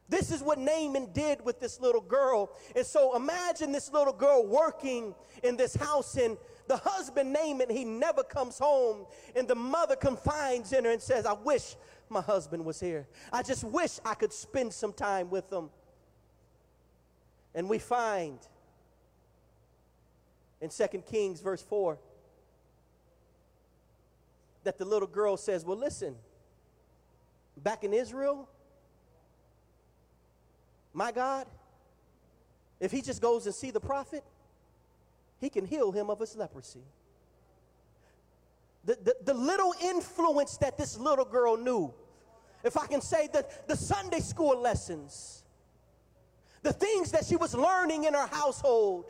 This 0.08 0.32
is 0.32 0.42
what 0.42 0.58
Naaman 0.58 1.12
did 1.12 1.44
with 1.44 1.60
this 1.60 1.80
little 1.80 2.00
girl. 2.00 2.50
And 2.74 2.86
so 2.86 3.14
imagine 3.14 3.72
this 3.72 3.92
little 3.92 4.12
girl 4.12 4.46
working 4.46 5.14
in 5.42 5.56
this 5.56 5.74
house, 5.74 6.16
and 6.16 6.38
the 6.66 6.78
husband, 6.78 7.32
Naaman, 7.32 7.68
he 7.68 7.84
never 7.84 8.22
comes 8.22 8.58
home. 8.58 9.06
And 9.36 9.46
the 9.46 9.54
mother 9.54 9.96
confides 9.96 10.72
in 10.72 10.84
her 10.84 10.90
and 10.90 11.02
says, 11.02 11.26
I 11.26 11.34
wish 11.34 11.76
my 12.08 12.22
husband 12.22 12.64
was 12.64 12.80
here. 12.80 13.06
I 13.32 13.42
just 13.42 13.64
wish 13.64 13.98
I 14.04 14.14
could 14.14 14.32
spend 14.32 14.72
some 14.72 14.94
time 14.94 15.28
with 15.28 15.52
him. 15.52 15.68
And 17.58 17.68
we 17.68 17.80
find 17.80 18.38
in 20.60 20.70
2 20.70 20.86
Kings, 21.10 21.40
verse 21.40 21.60
4, 21.60 21.98
that 24.62 24.78
the 24.78 24.84
little 24.84 25.08
girl 25.08 25.36
says, 25.36 25.64
Well, 25.64 25.76
listen, 25.76 26.14
back 27.56 27.82
in 27.82 27.92
Israel, 27.92 28.48
my 30.92 31.10
God, 31.10 31.48
if 32.78 32.92
he 32.92 33.02
just 33.02 33.20
goes 33.20 33.44
and 33.46 33.52
see 33.52 33.72
the 33.72 33.80
prophet, 33.80 34.22
he 35.40 35.50
can 35.50 35.66
heal 35.66 35.90
him 35.90 36.10
of 36.10 36.20
his 36.20 36.36
leprosy. 36.36 36.84
The, 38.84 38.98
the, 39.02 39.16
the 39.24 39.34
little 39.34 39.74
influence 39.82 40.58
that 40.58 40.78
this 40.78 40.96
little 40.96 41.24
girl 41.24 41.56
knew, 41.56 41.92
if 42.62 42.76
I 42.76 42.86
can 42.86 43.00
say 43.00 43.28
that 43.32 43.66
the 43.66 43.76
Sunday 43.76 44.20
school 44.20 44.60
lessons, 44.60 45.37
the 46.62 46.72
things 46.72 47.10
that 47.12 47.24
she 47.24 47.36
was 47.36 47.54
learning 47.54 48.04
in 48.04 48.14
her 48.14 48.26
household, 48.26 49.06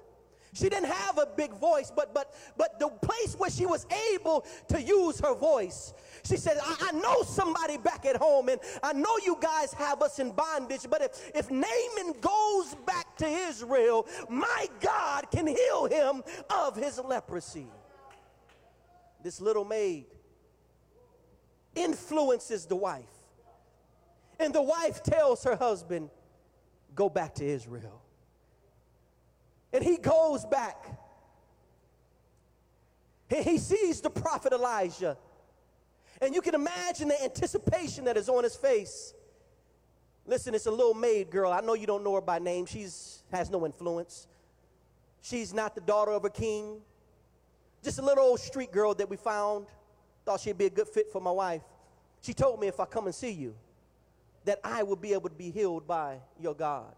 she 0.55 0.69
didn't 0.69 0.91
have 0.91 1.19
a 1.19 1.27
big 1.27 1.53
voice, 1.53 1.93
but 1.95 2.15
but 2.15 2.35
but 2.57 2.79
the 2.79 2.89
place 2.89 3.35
where 3.37 3.51
she 3.51 3.67
was 3.67 3.87
able 4.13 4.47
to 4.69 4.83
use 4.83 5.21
her 5.21 5.35
voice. 5.35 5.93
She 6.25 6.37
said, 6.37 6.59
I, 6.63 6.89
I, 6.89 6.93
know 6.93 7.23
somebody 7.23 7.79
back 7.79 8.05
at 8.05 8.17
home, 8.17 8.49
and 8.49 8.61
I 8.83 8.93
know 8.93 9.17
you 9.25 9.39
guys 9.41 9.73
have 9.75 10.03
us 10.03 10.19
in 10.19 10.33
bondage, 10.33 10.87
but 10.91 11.01
if, 11.01 11.31
if 11.35 11.51
Naaman 11.51 12.21
goes 12.21 12.75
back 12.87 13.17
to 13.19 13.27
Israel, 13.27 14.07
my 14.29 14.67
God 14.81 15.31
can 15.31 15.47
heal 15.47 15.87
him 15.87 16.23
of 16.51 16.77
his 16.77 16.99
leprosy. 16.99 17.69
This 19.23 19.41
little 19.41 19.65
maid 19.65 20.07
influences 21.75 22.67
the 22.67 22.77
wife. 22.77 23.05
And 24.41 24.55
the 24.55 24.63
wife 24.63 25.03
tells 25.03 25.45
her 25.45 25.57
husband, 25.57 26.11
Go 26.94 27.09
back 27.09 27.35
to 27.37 27.44
Israel. 27.44 28.03
And 29.72 29.85
he 29.85 29.96
goes 29.96 30.44
back. 30.46 30.87
He 33.29 33.59
sees 33.59 34.01
the 34.01 34.11
prophet 34.11 34.53
Elijah. 34.53 35.16
And 36.20 36.35
you 36.35 36.40
can 36.40 36.55
imagine 36.55 37.09
the 37.09 37.22
anticipation 37.22 38.05
that 38.07 38.16
is 38.16 38.29
on 38.29 38.42
his 38.42 38.57
face. 38.57 39.14
Listen, 40.27 40.55
it's 40.55 40.66
a 40.66 40.70
little 40.70 40.94
maid 40.94 41.31
girl. 41.31 41.53
I 41.53 41.61
know 41.61 41.74
you 41.74 41.87
don't 41.87 42.03
know 42.03 42.14
her 42.14 42.20
by 42.20 42.38
name. 42.38 42.66
She's 42.66 43.22
has 43.31 43.51
no 43.51 43.64
influence. 43.66 44.27
She's 45.20 45.53
not 45.53 45.74
the 45.74 45.81
daughter 45.81 46.12
of 46.12 46.24
a 46.24 46.31
king. 46.31 46.81
Just 47.83 47.98
a 47.98 48.03
little 48.03 48.24
old 48.24 48.40
street 48.40 48.72
girl 48.72 48.94
that 48.94 49.09
we 49.09 49.16
found. 49.16 49.66
Thought 50.24 50.40
she'd 50.40 50.59
be 50.59 50.66
a 50.66 50.70
good 50.70 50.88
fit 50.88 51.11
for 51.12 51.20
my 51.20 51.31
wife. 51.31 51.62
She 52.20 52.35
told 52.35 52.61
me 52.61 52.66
if 52.66 52.81
I 52.81 52.85
come 52.85 53.07
and 53.07 53.14
see 53.14 53.31
you, 53.31 53.55
that 54.49 54.61
I 54.65 54.83
will 54.83 54.97
be 54.97 55.13
able 55.13 55.29
to 55.29 55.35
be 55.35 55.51
healed 55.51 55.87
by 55.87 56.21
your 56.41 56.55
God. 56.55 56.95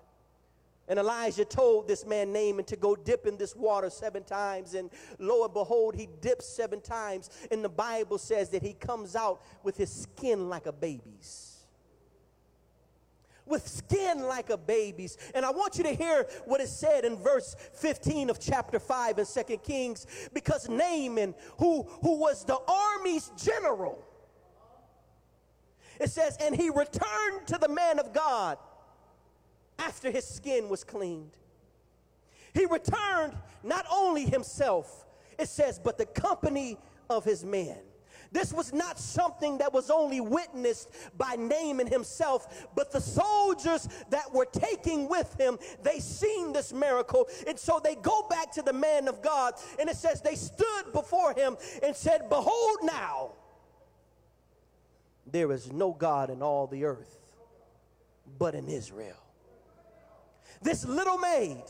And 0.86 1.00
Elijah 1.00 1.44
told 1.44 1.88
this 1.88 2.06
man 2.06 2.32
Naaman 2.32 2.64
to 2.66 2.76
go 2.76 2.94
dip 2.94 3.26
in 3.26 3.36
this 3.36 3.56
water 3.56 3.90
seven 3.90 4.22
times. 4.22 4.74
And 4.74 4.88
lo 5.18 5.44
and 5.44 5.52
behold, 5.52 5.96
he 5.96 6.08
dips 6.20 6.48
seven 6.48 6.80
times. 6.80 7.28
And 7.50 7.64
the 7.64 7.68
Bible 7.68 8.18
says 8.18 8.50
that 8.50 8.62
he 8.62 8.74
comes 8.74 9.16
out 9.16 9.42
with 9.64 9.76
his 9.76 9.90
skin 9.90 10.48
like 10.48 10.66
a 10.66 10.72
baby's 10.72 11.48
with 13.46 13.66
skin 13.66 14.20
like 14.20 14.48
a 14.48 14.56
baby's. 14.56 15.18
And 15.34 15.44
I 15.44 15.50
want 15.50 15.76
you 15.76 15.82
to 15.82 15.92
hear 15.92 16.28
what 16.44 16.60
is 16.60 16.70
said 16.70 17.04
in 17.04 17.16
verse 17.16 17.56
15 17.74 18.30
of 18.30 18.38
chapter 18.38 18.78
5 18.78 19.18
in 19.18 19.24
Second 19.24 19.64
Kings, 19.64 20.06
because 20.32 20.68
Naaman, 20.68 21.34
who, 21.58 21.82
who 22.00 22.20
was 22.20 22.44
the 22.44 22.56
army's 22.68 23.32
general, 23.36 24.06
it 26.00 26.10
says, 26.10 26.36
and 26.40 26.56
he 26.56 26.70
returned 26.70 27.46
to 27.46 27.58
the 27.58 27.68
man 27.68 27.98
of 27.98 28.12
God 28.12 28.58
after 29.78 30.10
his 30.10 30.26
skin 30.26 30.68
was 30.68 30.82
cleaned. 30.82 31.36
He 32.54 32.66
returned 32.66 33.34
not 33.62 33.86
only 33.92 34.24
himself, 34.24 35.06
it 35.38 35.48
says, 35.48 35.78
but 35.78 35.98
the 35.98 36.06
company 36.06 36.78
of 37.08 37.24
his 37.24 37.44
men. 37.44 37.78
This 38.32 38.52
was 38.52 38.72
not 38.72 38.98
something 38.98 39.58
that 39.58 39.72
was 39.72 39.90
only 39.90 40.20
witnessed 40.20 40.88
by 41.18 41.34
Naaman 41.34 41.88
himself, 41.88 42.68
but 42.76 42.92
the 42.92 43.00
soldiers 43.00 43.88
that 44.10 44.32
were 44.32 44.46
taking 44.46 45.08
with 45.08 45.34
him, 45.38 45.58
they 45.82 45.98
seen 45.98 46.52
this 46.52 46.72
miracle. 46.72 47.28
And 47.46 47.58
so 47.58 47.80
they 47.82 47.96
go 47.96 48.26
back 48.28 48.52
to 48.52 48.62
the 48.62 48.72
man 48.72 49.08
of 49.08 49.20
God, 49.20 49.54
and 49.80 49.90
it 49.90 49.96
says 49.96 50.20
they 50.20 50.36
stood 50.36 50.92
before 50.92 51.34
him 51.34 51.56
and 51.82 51.94
said, 51.94 52.28
Behold 52.28 52.78
now, 52.84 53.32
there 55.32 55.52
is 55.52 55.72
no 55.72 55.92
God 55.92 56.30
in 56.30 56.42
all 56.42 56.66
the 56.66 56.84
earth 56.84 57.18
but 58.38 58.54
in 58.54 58.68
Israel. 58.68 59.16
This 60.62 60.84
little 60.84 61.18
maid 61.18 61.62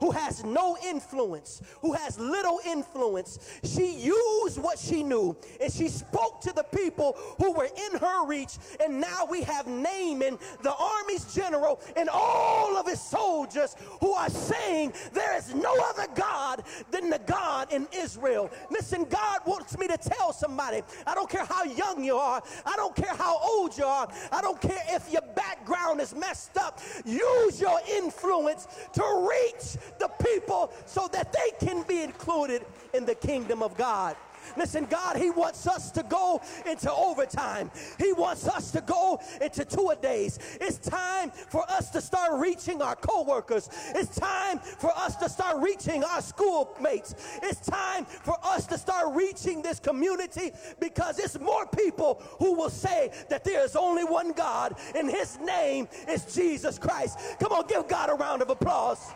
who 0.00 0.10
has 0.10 0.42
no 0.44 0.76
influence, 0.84 1.62
who 1.82 1.92
has 1.92 2.18
little 2.18 2.60
influence, 2.66 3.38
she 3.62 3.94
used 3.94 4.58
what 4.58 4.78
she 4.78 5.02
knew 5.02 5.36
and 5.60 5.72
she 5.72 5.88
spoke 5.88 6.40
to 6.40 6.52
the 6.52 6.64
people 6.64 7.16
who 7.38 7.52
were 7.52 7.68
in 7.68 7.98
her 7.98 8.26
reach. 8.26 8.56
And 8.82 9.00
now 9.00 9.26
we 9.30 9.42
have 9.42 9.66
Naaman, 9.66 10.38
the 10.62 10.74
army's 10.74 11.32
general, 11.34 11.80
and 11.96 12.08
all 12.08 12.76
of 12.76 12.86
his 12.86 13.00
soldiers 13.00 13.76
who 14.00 14.12
are 14.12 14.30
saying 14.30 14.94
there 15.12 15.36
is 15.36 15.54
no 15.54 15.74
other 15.90 16.06
God 16.14 16.62
than 16.90 17.10
the 17.10 17.20
God 17.26 17.72
in 17.72 17.86
Israel. 17.92 18.50
Listen, 18.70 19.04
God 19.04 19.40
wants 19.46 19.78
me 19.78 19.86
to 19.88 19.98
tell 19.98 20.32
somebody, 20.32 20.82
I 21.06 21.14
don't 21.14 21.28
care 21.28 21.44
how 21.44 21.64
young 21.64 22.02
you 22.02 22.16
are, 22.16 22.42
I 22.64 22.76
don't 22.76 22.96
care 22.96 23.14
how 23.14 23.38
old 23.38 23.76
you 23.76 23.84
are, 23.84 24.10
I 24.32 24.40
don't 24.40 24.60
care 24.60 24.82
if 24.88 25.12
your 25.12 25.22
background 25.34 26.00
is 26.00 26.14
messed 26.14 26.56
up, 26.56 26.80
use 27.04 27.60
your 27.60 27.78
influence 27.96 28.66
to 28.94 29.28
reach 29.30 29.76
the 29.98 30.08
people 30.22 30.72
so 30.86 31.08
that 31.12 31.32
they 31.32 31.66
can 31.66 31.82
be 31.84 32.02
included 32.02 32.64
in 32.94 33.04
the 33.04 33.14
kingdom 33.14 33.62
of 33.62 33.76
God. 33.76 34.16
Listen, 34.56 34.86
God, 34.86 35.16
He 35.16 35.30
wants 35.30 35.66
us 35.66 35.90
to 35.92 36.02
go 36.02 36.40
into 36.66 36.92
overtime. 36.92 37.70
He 37.98 38.12
wants 38.12 38.48
us 38.48 38.70
to 38.72 38.80
go 38.80 39.20
into 39.40 39.64
two 39.64 39.90
a 39.90 39.96
days. 39.96 40.38
It's 40.60 40.78
time 40.78 41.30
for 41.30 41.68
us 41.70 41.90
to 41.90 42.00
start 42.00 42.40
reaching 42.40 42.82
our 42.82 42.96
coworkers. 42.96 43.68
It's 43.94 44.18
time 44.18 44.58
for 44.58 44.96
us 44.96 45.16
to 45.16 45.28
start 45.28 45.62
reaching 45.62 46.04
our 46.04 46.20
schoolmates. 46.20 47.14
It's 47.42 47.60
time 47.60 48.04
for 48.04 48.36
us 48.42 48.66
to 48.68 48.78
start 48.78 49.14
reaching 49.14 49.62
this 49.62 49.78
community 49.78 50.52
because 50.80 51.18
it's 51.18 51.38
more 51.38 51.66
people 51.66 52.22
who 52.38 52.54
will 52.54 52.70
say 52.70 53.12
that 53.28 53.44
there 53.44 53.64
is 53.64 53.76
only 53.76 54.04
one 54.04 54.32
God 54.32 54.74
and 54.94 55.10
His 55.10 55.38
name 55.38 55.88
is 56.08 56.24
Jesus 56.34 56.78
Christ. 56.78 57.18
Come 57.40 57.52
on, 57.52 57.66
give 57.66 57.88
God 57.88 58.10
a 58.10 58.14
round 58.14 58.42
of 58.42 58.50
applause. 58.50 59.12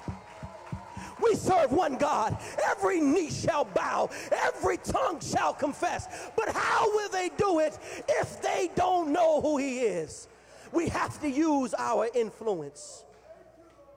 We 1.24 1.34
serve 1.34 1.72
one 1.72 1.96
God. 1.96 2.37
Every 2.70 3.00
knee 3.00 3.30
shall 3.30 3.64
bow, 3.64 4.10
every 4.30 4.76
tongue 4.78 5.20
shall 5.20 5.54
confess. 5.54 6.30
But 6.37 6.50
how 6.50 6.94
will 6.94 7.08
they 7.08 7.30
do 7.37 7.60
it 7.60 7.78
if 8.08 8.42
they 8.42 8.70
don't 8.74 9.12
know 9.12 9.40
who 9.40 9.56
He 9.56 9.80
is? 9.80 10.28
We 10.72 10.88
have 10.88 11.20
to 11.22 11.30
use 11.30 11.74
our 11.78 12.08
influence. 12.14 13.04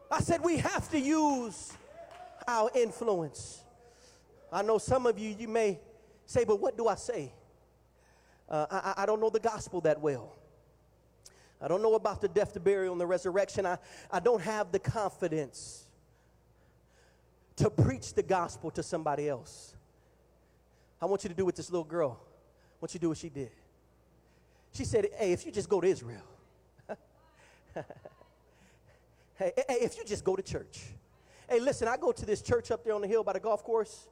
I 0.10 0.22
said, 0.22 0.42
we 0.42 0.58
have 0.58 0.90
to 0.92 1.00
use 1.00 1.74
our 2.48 2.70
influence. 2.74 3.62
I 4.54 4.62
know 4.62 4.78
some 4.78 5.06
of 5.06 5.20
you, 5.20 5.36
you 5.38 5.50
may 5.50 5.80
say, 6.26 6.46
but 6.46 6.62
what 6.62 6.78
do 6.78 6.88
I 6.88 6.96
say? 6.96 7.34
Uh, 8.48 8.66
I, 8.72 9.04
I 9.04 9.06
don't 9.06 9.20
know 9.20 9.30
the 9.30 9.42
gospel 9.42 9.82
that 9.82 10.00
well. 10.00 10.34
I 11.60 11.68
don't 11.68 11.82
know 11.82 11.96
about 11.96 12.22
the 12.22 12.28
death, 12.30 12.54
the 12.54 12.60
burial, 12.60 12.94
and 12.94 13.02
the 13.02 13.08
resurrection. 13.08 13.66
I, 13.66 13.80
I 14.10 14.20
don't 14.20 14.42
have 14.42 14.72
the 14.72 14.80
confidence 14.80 15.87
to 17.58 17.70
preach 17.70 18.14
the 18.14 18.24
gospel 18.24 18.72
to 18.72 18.82
somebody 18.82 19.28
else. 19.28 19.76
I 21.02 21.06
want 21.06 21.24
you 21.24 21.30
to 21.30 21.36
do 21.36 21.46
what 21.46 21.56
this 21.56 21.70
little 21.70 21.84
girl, 21.84 22.20
I 22.22 22.78
want 22.82 22.94
you 22.94 23.00
to 23.00 23.02
do 23.02 23.10
what 23.10 23.18
she 23.18 23.30
did. 23.30 23.52
She 24.72 24.86
said, 24.86 25.08
Hey, 25.18 25.34
if 25.34 25.46
you 25.46 25.52
just 25.52 25.70
go 25.70 25.82
to 25.82 25.88
Israel, 25.88 26.24
hey, 27.76 29.52
hey, 29.56 29.78
if 29.82 29.98
you 29.98 30.06
just 30.06 30.24
go 30.24 30.36
to 30.36 30.42
church. 30.42 30.82
Hey, 31.50 31.60
listen, 31.60 31.88
I 31.88 31.98
go 31.98 32.12
to 32.12 32.26
this 32.26 32.42
church 32.42 32.72
up 32.72 32.84
there 32.84 32.94
on 32.94 33.02
the 33.02 33.08
hill 33.08 33.24
by 33.24 33.34
the 33.34 33.40
golf 33.40 33.64
course. 33.64 34.08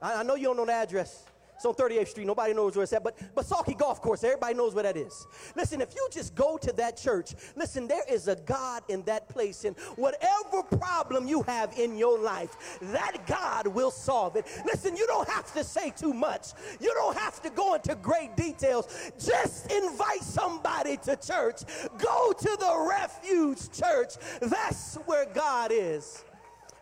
I, 0.00 0.20
I 0.20 0.22
know 0.22 0.34
you 0.34 0.44
don't 0.44 0.56
know 0.56 0.66
the 0.66 0.72
address. 0.72 1.24
It's 1.56 1.64
on 1.64 1.74
38th 1.74 2.08
Street. 2.08 2.26
Nobody 2.26 2.52
knows 2.52 2.76
where 2.76 2.82
it's 2.82 2.92
at, 2.92 3.02
but 3.02 3.16
Salke 3.36 3.78
Golf 3.78 4.00
Course, 4.00 4.24
everybody 4.24 4.54
knows 4.54 4.74
where 4.74 4.82
that 4.82 4.96
is. 4.96 5.26
Listen, 5.56 5.80
if 5.80 5.94
you 5.94 6.08
just 6.10 6.34
go 6.34 6.56
to 6.58 6.72
that 6.72 6.96
church, 6.96 7.34
listen, 7.56 7.86
there 7.86 8.02
is 8.10 8.28
a 8.28 8.36
God 8.36 8.82
in 8.88 9.02
that 9.02 9.28
place, 9.28 9.64
and 9.64 9.76
whatever 9.96 10.62
problem 10.62 11.26
you 11.26 11.42
have 11.42 11.72
in 11.78 11.96
your 11.96 12.18
life, 12.18 12.78
that 12.82 13.26
God 13.26 13.66
will 13.68 13.90
solve 13.90 14.36
it. 14.36 14.46
Listen, 14.66 14.96
you 14.96 15.06
don't 15.06 15.28
have 15.28 15.52
to 15.54 15.64
say 15.64 15.90
too 15.90 16.12
much. 16.12 16.48
You 16.80 16.92
don't 16.94 17.16
have 17.16 17.40
to 17.42 17.50
go 17.50 17.74
into 17.74 17.94
great 17.94 18.36
details. 18.36 19.12
Just 19.18 19.70
invite 19.72 20.22
somebody 20.22 20.96
to 20.98 21.16
church. 21.16 21.62
Go 21.98 22.32
to 22.32 22.56
the 22.58 22.86
refuge 22.90 23.70
church. 23.70 24.14
That's 24.40 24.96
where 25.06 25.26
God 25.26 25.70
is. 25.72 26.24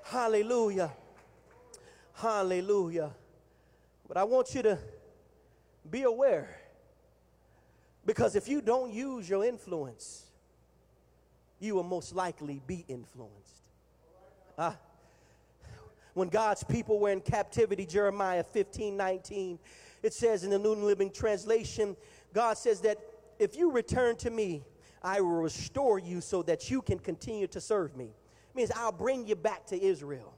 Hallelujah. 0.04 0.92
Hallelujah. 2.14 3.10
But 4.08 4.16
I 4.16 4.24
want 4.24 4.54
you 4.54 4.62
to 4.62 4.78
be 5.90 6.02
aware 6.02 6.48
because 8.04 8.36
if 8.36 8.48
you 8.48 8.60
don't 8.60 8.92
use 8.92 9.28
your 9.28 9.44
influence, 9.44 10.24
you 11.60 11.74
will 11.74 11.84
most 11.84 12.14
likely 12.14 12.60
be 12.66 12.84
influenced. 12.88 13.62
Uh, 14.58 14.72
when 16.14 16.28
God's 16.28 16.64
people 16.64 16.98
were 16.98 17.10
in 17.10 17.20
captivity, 17.20 17.86
Jeremiah 17.86 18.42
15 18.42 18.96
19, 18.96 19.58
it 20.02 20.12
says 20.12 20.44
in 20.44 20.50
the 20.50 20.58
New 20.58 20.74
Living 20.74 21.10
Translation, 21.10 21.96
God 22.34 22.58
says 22.58 22.80
that 22.80 22.98
if 23.38 23.56
you 23.56 23.70
return 23.70 24.16
to 24.16 24.30
me, 24.30 24.62
I 25.02 25.20
will 25.20 25.42
restore 25.42 25.98
you 25.98 26.20
so 26.20 26.42
that 26.42 26.70
you 26.70 26.82
can 26.82 26.98
continue 26.98 27.46
to 27.48 27.60
serve 27.60 27.96
me. 27.96 28.04
It 28.04 28.56
means 28.56 28.70
I'll 28.74 28.92
bring 28.92 29.26
you 29.26 29.36
back 29.36 29.66
to 29.66 29.82
Israel. 29.82 30.34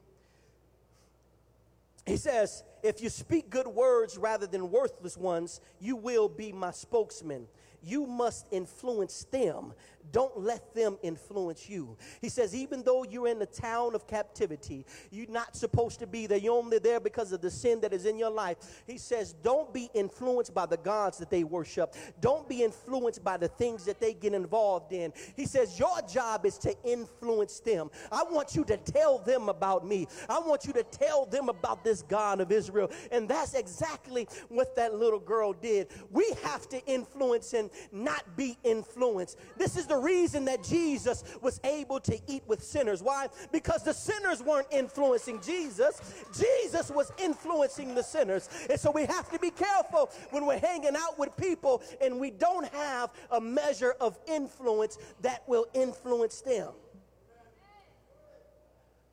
He 2.07 2.17
says, 2.17 2.65
if 2.83 3.03
you 3.03 3.09
speak 3.09 3.49
good 3.49 3.67
words 3.67 4.19
rather 4.19 4.47
than 4.47 4.71
worthless 4.71 5.17
ones, 5.17 5.61
you 5.81 5.97
will 5.97 6.29
be 6.29 6.53
my 6.53 6.71
spokesman. 6.71 7.47
You 7.83 8.07
must 8.07 8.47
influence 8.51 9.25
them 9.31 9.73
don't 10.13 10.39
let 10.39 10.75
them 10.75 10.99
influence 11.03 11.69
you. 11.69 11.97
He 12.21 12.29
says, 12.29 12.55
even 12.55 12.83
though 12.83 13.05
you're 13.05 13.29
in 13.29 13.39
the 13.39 13.47
town 13.47 13.95
of 13.95 14.07
captivity, 14.07 14.85
you're 15.11 15.31
not 15.31 15.57
supposed 15.57 15.99
to 16.01 16.07
be 16.07 16.27
there. 16.27 16.39
You're 16.39 16.57
only 16.57 16.79
there 16.79 17.01
because 17.01 17.33
of 17.33 17.41
the 17.41 17.51
sin 17.51 17.81
that 17.81 17.93
is 17.93 18.07
in 18.07 18.19
your 18.19 18.31
life. 18.31 18.83
He 18.87 18.99
says, 18.99 19.35
don't 19.43 19.73
be 19.73 19.91
influenced 19.95 20.55
by 20.55 20.67
the 20.67 20.77
gods 20.77 21.19
that 21.19 21.31
they 21.31 21.45
worship. 21.45 21.95
Don't 22.21 22.49
be 22.49 22.63
influenced 22.63 23.25
by 23.25 23.37
the 23.37 23.49
things 23.49 23.85
that 23.87 24.01
they 24.01 24.15
get 24.15 24.35
involved 24.35 24.93
in. 24.93 25.13
He 25.37 25.47
says, 25.47 25.79
your 25.79 26.01
job 26.03 26.47
is 26.47 26.59
to 26.59 26.75
influence 26.85 27.61
them. 27.61 27.91
I 28.13 28.25
want 28.25 28.55
you 28.55 28.65
to 28.65 28.77
tell 28.77 29.19
them 29.19 29.49
about 29.49 29.87
me. 29.87 30.07
I 30.29 30.39
want 30.39 30.65
you 30.65 30.73
to 30.75 30.83
tell 30.83 31.27
them 31.27 31.49
about 31.49 31.85
this 31.85 32.03
God 32.03 32.41
of 32.41 32.53
Israel. 32.53 32.91
And 33.11 33.29
that's 33.29 33.55
exactly 33.55 34.29
what 34.49 34.77
that 34.77 34.95
little 34.95 35.19
girl 35.19 35.53
did. 35.53 35.89
We 36.11 36.33
have 36.43 36.69
to 36.69 36.85
influence 36.87 37.55
and 37.55 37.71
not 37.93 38.37
be 38.37 38.59
influenced. 38.65 39.39
This 39.57 39.77
is 39.77 39.87
the 39.87 39.94
the 39.95 40.01
reason 40.01 40.45
that 40.47 40.63
Jesus 40.65 41.23
was 41.41 41.61
able 41.63 42.01
to 42.01 42.19
eat 42.27 42.43
with 42.47 42.63
sinners. 42.63 43.03
Why? 43.03 43.29
Because 43.53 43.85
the 43.85 43.93
sinners 43.93 44.43
weren't 44.43 44.67
influencing 44.73 45.41
Jesus, 45.41 46.25
Jesus 46.37 46.91
was 46.91 47.13
influencing 47.23 47.95
the 47.95 48.03
sinners. 48.03 48.49
And 48.69 48.79
so 48.79 48.91
we 48.91 49.05
have 49.05 49.31
to 49.31 49.39
be 49.39 49.51
careful 49.51 50.11
when 50.31 50.47
we're 50.47 50.59
hanging 50.59 50.97
out 50.97 51.19
with 51.19 51.37
people 51.37 51.83
and 52.01 52.19
we 52.19 52.31
don't 52.31 52.67
have 52.75 53.11
a 53.31 53.41
measure 53.41 53.95
of 54.01 54.19
influence 54.27 54.99
that 55.23 55.45
will 55.47 55.67
influence 55.75 56.41
them. 56.41 56.73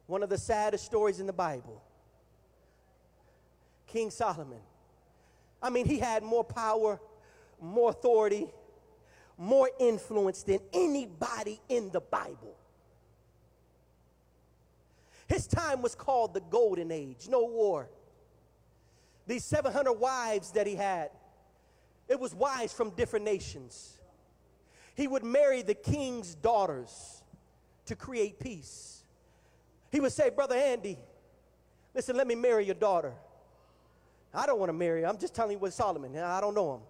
One 0.08 0.24
of 0.24 0.30
the 0.30 0.38
saddest 0.38 0.86
stories 0.86 1.20
in 1.20 1.28
the 1.28 1.34
Bible 1.34 1.82
King 3.88 4.10
Solomon. 4.10 4.62
I 5.62 5.70
mean, 5.70 5.86
he 5.86 6.00
had 6.00 6.24
more 6.24 6.44
power, 6.44 7.00
more 7.62 7.92
authority, 7.92 8.48
more 9.42 9.72
influence 9.80 10.44
than 10.44 10.60
anybody 10.72 11.60
in 11.68 11.90
the 11.90 12.00
Bible. 12.00 12.56
His 15.26 15.48
time 15.48 15.82
was 15.82 15.96
called 15.96 16.36
the 16.36 16.42
golden 16.42 16.92
age, 16.92 17.28
no 17.28 17.46
war. 17.46 17.90
These 19.26 19.44
700 19.46 19.94
wives 19.94 20.52
that 20.52 20.68
he 20.68 20.76
had, 20.76 21.10
it 22.08 22.20
was 22.20 22.36
wives 22.36 22.72
from 22.72 22.92
different 22.92 23.26
nations. 23.26 23.98
He 24.94 25.08
would 25.08 25.24
marry 25.24 25.64
the 25.64 25.74
king's 25.74 26.36
daughters 26.36 27.24
to 27.88 27.96
create 27.96 28.40
peace. 28.40 29.04
He 29.92 30.00
would 30.00 30.12
say, 30.12 30.30
Brother 30.30 30.56
Andy, 30.56 31.00
listen, 31.96 32.16
let 32.16 32.28
me 32.28 32.36
marry 32.36 32.64
your 32.64 32.76
daughter. 32.76 33.14
I 34.36 34.46
don't 34.46 34.60
want 34.60 34.70
to 34.70 34.74
marry 34.74 35.02
her. 35.02 35.08
I'm 35.08 35.18
just 35.18 35.34
telling 35.34 35.54
you 35.54 35.60
what 35.60 35.74
Solomon, 35.74 36.16
I 36.16 36.40
don't 36.42 36.54
know 36.54 36.76
him. 36.76 36.82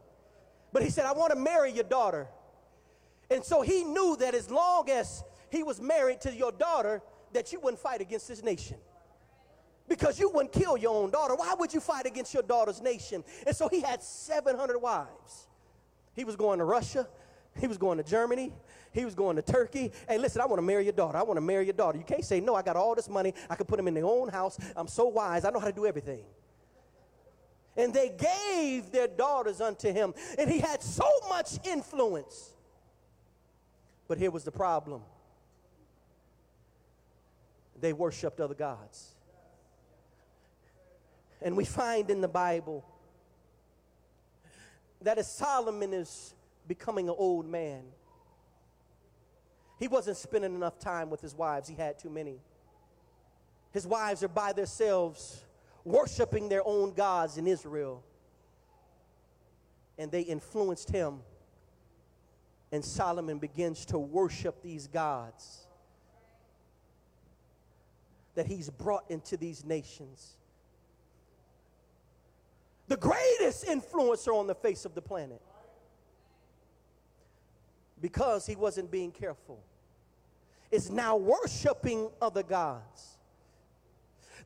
But 0.74 0.84
he 0.84 0.90
said, 0.90 1.06
I 1.06 1.14
want 1.14 1.32
to 1.32 1.40
marry 1.40 1.72
your 1.72 1.86
daughter. 1.86 2.28
And 3.32 3.44
so 3.44 3.62
he 3.62 3.86
knew 3.86 4.17
that 4.20 4.36
as 4.36 4.52
long 4.52 4.89
as 4.89 5.24
he 5.50 5.63
was 5.63 5.80
married 5.82 6.20
to 6.22 6.36
your 6.36 6.52
daughter, 6.52 7.02
that 7.32 7.54
you 7.54 7.62
wouldn't 7.62 7.82
fight 7.82 8.02
against 8.02 8.28
this 8.28 8.44
nation. 8.44 8.78
Because 9.88 10.20
you 10.20 10.30
wouldn't 10.30 10.52
kill 10.52 10.78
your 10.78 10.94
own 10.94 11.12
daughter. 11.12 11.36
Why 11.36 11.54
would 11.58 11.74
you 11.74 11.80
fight 11.80 12.06
against 12.06 12.34
your 12.34 12.44
daughter's 12.44 12.82
nation? 12.82 13.24
And 13.48 13.56
so 13.56 13.70
he 13.70 13.82
had 13.82 14.04
700 14.04 14.78
wives. 14.78 15.48
He 16.13 16.26
was 16.26 16.36
going 16.36 16.60
to 16.60 16.65
Russia. 16.65 17.08
He 17.58 17.67
was 17.67 17.78
going 17.78 17.98
to 17.98 18.04
Germany. 18.04 18.54
He 18.91 19.06
was 19.06 19.15
going 19.15 19.38
to 19.38 19.41
Turkey. 19.41 19.91
Hey, 20.10 20.17
listen, 20.17 20.41
I 20.41 20.46
want 20.46 20.58
to 20.58 20.65
marry 20.65 20.84
your 20.84 20.94
daughter. 20.94 21.17
I 21.17 21.24
want 21.24 21.38
to 21.38 21.41
marry 21.41 21.65
your 21.65 21.74
daughter. 21.74 21.98
You 21.98 22.04
can't 22.04 22.26
say, 22.26 22.41
no, 22.41 22.56
I 22.56 22.62
got 22.62 22.76
all 22.76 22.96
this 22.96 23.10
money. 23.10 23.34
I 23.50 23.56
can 23.56 23.65
put 23.65 23.78
them 23.78 23.88
in 23.88 23.94
their 23.94 24.06
own 24.06 24.28
house. 24.28 24.58
I'm 24.76 24.88
so 24.88 25.08
wise. 25.08 25.46
I 25.46 25.52
know 25.52 25.60
how 25.60 25.67
to 25.67 25.74
do 25.74 25.86
everything. 25.86 26.24
And 27.78 27.94
they 27.94 28.10
gave 28.10 28.91
their 28.91 29.08
daughters 29.08 29.62
unto 29.62 29.91
him. 29.91 30.13
And 30.38 30.50
he 30.50 30.60
had 30.60 30.84
so 30.84 31.08
much 31.30 31.65
influence 31.65 32.51
but 34.12 34.17
here 34.17 34.30
was 34.30 34.43
the 34.43 34.52
problem 34.52 35.02
they 37.80 37.93
worshiped 37.93 38.41
other 38.41 38.54
gods. 38.54 39.15
And 41.41 41.56
we 41.56 41.63
find 41.63 42.10
in 42.10 42.19
the 42.19 42.28
Bible 42.28 42.84
that 45.02 45.17
as 45.17 45.32
Solomon 45.32 45.93
is 45.93 46.34
becoming 46.67 47.08
an 47.08 47.15
old 47.17 47.45
man, 47.45 47.84
he 49.80 49.88
wasn't 49.88 50.17
spending 50.17 50.56
enough 50.56 50.78
time 50.78 51.10
with 51.10 51.21
his 51.21 51.34
wives, 51.34 51.69
he 51.69 51.76
had 51.76 51.97
too 51.97 52.10
many. 52.10 52.41
His 53.71 53.88
wives 53.88 54.24
are 54.24 54.28
by 54.28 54.52
themselves 54.52 55.45
worshiping 55.86 56.50
their 56.50 56.67
own 56.67 56.91
gods 56.91 57.38
in 57.38 57.47
Israel. 57.47 58.04
And 59.97 60.12
they 60.12 60.24
influenced 60.24 60.89
him 60.89 61.21
and 62.71 62.84
Solomon 62.84 63.38
begins 63.38 63.86
to 63.86 63.99
worship 63.99 64.62
these 64.62 64.88
gods 64.88 65.67
that 68.36 68.45
he's 68.45 68.69
brought 68.69 69.03
into 69.10 69.36
these 69.36 69.65
nations. 69.65 70.38
The 72.88 72.97
greatest 72.97 73.65
influencer 73.65 74.34
on 74.34 74.47
the 74.47 74.55
face 74.55 74.86
of 74.86 74.95
the 74.95 75.01
planet. 75.01 75.41
Because 77.99 78.47
he 78.47 78.55
wasn't 78.55 78.89
being 78.89 79.12
careful, 79.12 79.62
is 80.71 80.89
now 80.89 81.17
worshiping 81.17 82.10
other 82.21 82.41
gods 82.41 83.11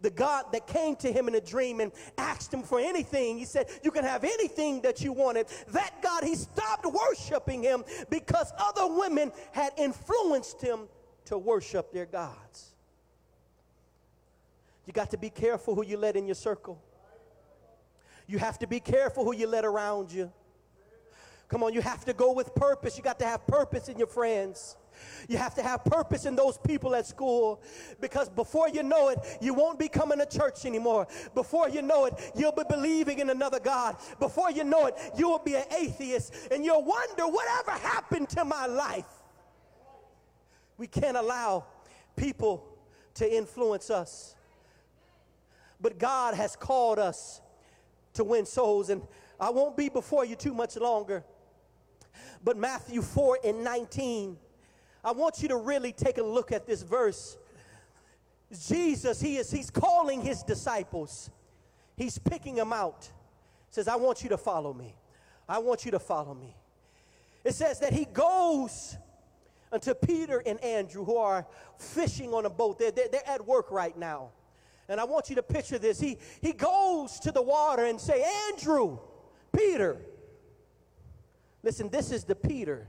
the 0.06 0.12
God 0.12 0.46
that 0.52 0.68
came 0.68 0.96
to 0.98 1.12
him 1.12 1.28
in 1.28 1.34
a 1.34 1.42
dream 1.42 1.80
and 1.80 1.92
asked 2.20 2.54
him 2.54 2.62
for 2.62 2.80
anything. 2.80 3.40
He 3.40 3.46
said, 3.46 3.66
You 3.84 3.90
can 3.90 4.04
have 4.04 4.24
anything 4.24 4.82
that 4.84 5.02
you 5.02 5.12
wanted. 5.12 5.48
That 5.70 6.00
God, 6.04 6.24
he 6.24 6.36
stopped 6.36 6.86
worshiping 6.86 7.64
him 7.64 7.84
because 8.12 8.54
other 8.60 8.86
women 8.86 9.32
had 9.52 9.74
influenced 9.78 10.62
him 10.62 10.82
to 11.26 11.40
worship 11.40 11.92
their 11.92 12.06
gods. 12.06 12.76
You 14.86 14.94
got 14.94 15.10
to 15.10 15.18
be 15.18 15.32
careful 15.32 15.74
who 15.74 15.84
you 15.84 15.98
let 15.98 16.16
in 16.16 16.28
your 16.28 16.36
circle. 16.36 16.80
You 18.28 18.38
have 18.38 18.60
to 18.60 18.68
be 18.68 18.80
careful 18.80 19.26
who 19.26 19.34
you 19.34 19.48
let 19.48 19.66
around 19.66 20.12
you. 20.12 20.32
Come 21.48 21.64
on, 21.64 21.74
you 21.74 21.82
have 21.82 22.06
to 22.06 22.14
go 22.14 22.32
with 22.32 22.54
purpose. 22.54 22.96
You 22.96 23.04
got 23.04 23.18
to 23.20 23.26
have 23.26 23.48
purpose 23.48 23.90
in 23.90 23.98
your 23.98 24.08
friends. 24.08 24.76
You 25.28 25.38
have 25.38 25.56
to 25.56 25.64
have 25.64 25.84
purpose 25.86 26.26
in 26.26 26.36
those 26.36 26.58
people 26.58 26.96
at 26.96 27.06
school 27.06 27.62
because 28.00 28.30
before 28.30 28.70
you 28.70 28.84
know 28.84 29.10
it, 29.10 29.20
you 29.42 29.54
won't 29.54 29.80
be 29.80 29.88
coming 29.88 30.20
to 30.20 30.26
church 30.26 30.66
anymore. 30.66 31.08
Before 31.34 31.70
you 31.70 31.82
know 31.82 32.06
it, 32.06 32.14
you'll 32.36 32.52
be 32.52 32.64
believing 32.70 33.20
in 33.20 33.30
another 33.30 33.60
God. 33.60 33.98
Before 34.20 34.52
you 34.52 34.64
know 34.64 34.88
it, 34.88 34.96
you 35.18 35.30
will 35.30 35.40
be 35.40 35.56
an 35.56 35.66
atheist 35.78 36.34
and 36.52 36.64
you'll 36.64 36.84
wonder 36.84 37.28
whatever 37.28 37.72
happened 37.72 38.30
to 38.30 38.46
my 38.46 38.66
life. 38.66 39.06
We 40.78 40.88
can't 40.88 41.18
allow 41.18 41.66
people 42.16 42.66
to 43.16 43.34
influence 43.36 43.90
us. 43.90 44.36
But 45.82 45.98
God 45.98 46.34
has 46.36 46.56
called 46.56 47.00
us 47.00 47.42
to 48.14 48.24
win 48.24 48.46
souls, 48.46 48.90
and 48.90 49.02
I 49.40 49.50
won't 49.50 49.76
be 49.76 49.90
before 49.90 50.26
you 50.26 50.36
too 50.36 50.54
much 50.54 50.78
longer. 50.78 51.24
But 52.44 52.58
Matthew 52.58 53.02
4 53.02 53.40
and 53.44 53.64
19 53.64 54.38
I 55.06 55.12
want 55.12 55.44
you 55.44 55.50
to 55.50 55.58
really 55.58 55.92
take 55.92 56.18
a 56.18 56.24
look 56.24 56.52
at 56.52 56.66
this 56.66 56.82
verse. 56.82 57.38
Jesus, 58.68 59.22
he 59.22 59.38
is 59.38 59.52
he's 59.52 59.70
calling 59.70 60.22
his 60.22 60.42
disciples. 60.42 61.30
He's 61.96 62.18
picking 62.18 62.56
them 62.56 62.74
out. 62.74 63.08
Says, 63.70 63.88
I 63.88 63.98
want 63.98 64.24
you 64.24 64.30
to 64.30 64.38
follow 64.38 64.74
me. 64.74 64.96
I 65.48 65.60
want 65.60 65.86
you 65.86 65.92
to 65.92 66.00
follow 66.00 66.34
me. 66.34 66.56
It 67.44 67.54
says 67.54 67.80
that 67.82 67.94
he 67.94 68.06
goes 68.06 68.98
unto 69.72 69.94
Peter 69.94 70.42
and 70.44 70.60
Andrew, 70.64 71.06
who 71.06 71.18
are 71.18 71.46
fishing 71.78 72.34
on 72.34 72.48
a 72.48 72.50
boat. 72.50 72.80
They're, 72.80 72.92
they're, 72.92 73.10
they're, 73.10 73.28
at 73.28 73.46
work 73.46 73.70
right 73.70 73.96
now. 73.96 74.30
And 74.90 75.00
I 75.00 75.04
want 75.04 75.30
you 75.30 75.36
to 75.36 75.44
picture 75.44 75.78
this. 75.78 76.00
He, 76.00 76.18
he 76.42 76.52
goes 76.52 77.20
to 77.20 77.32
the 77.32 77.42
water 77.42 77.86
and 77.86 78.02
say, 78.02 78.26
Andrew, 78.50 78.98
Peter. 79.56 79.98
Listen, 81.62 81.90
this 81.90 82.12
is 82.12 82.24
the 82.24 82.36
Peter, 82.36 82.88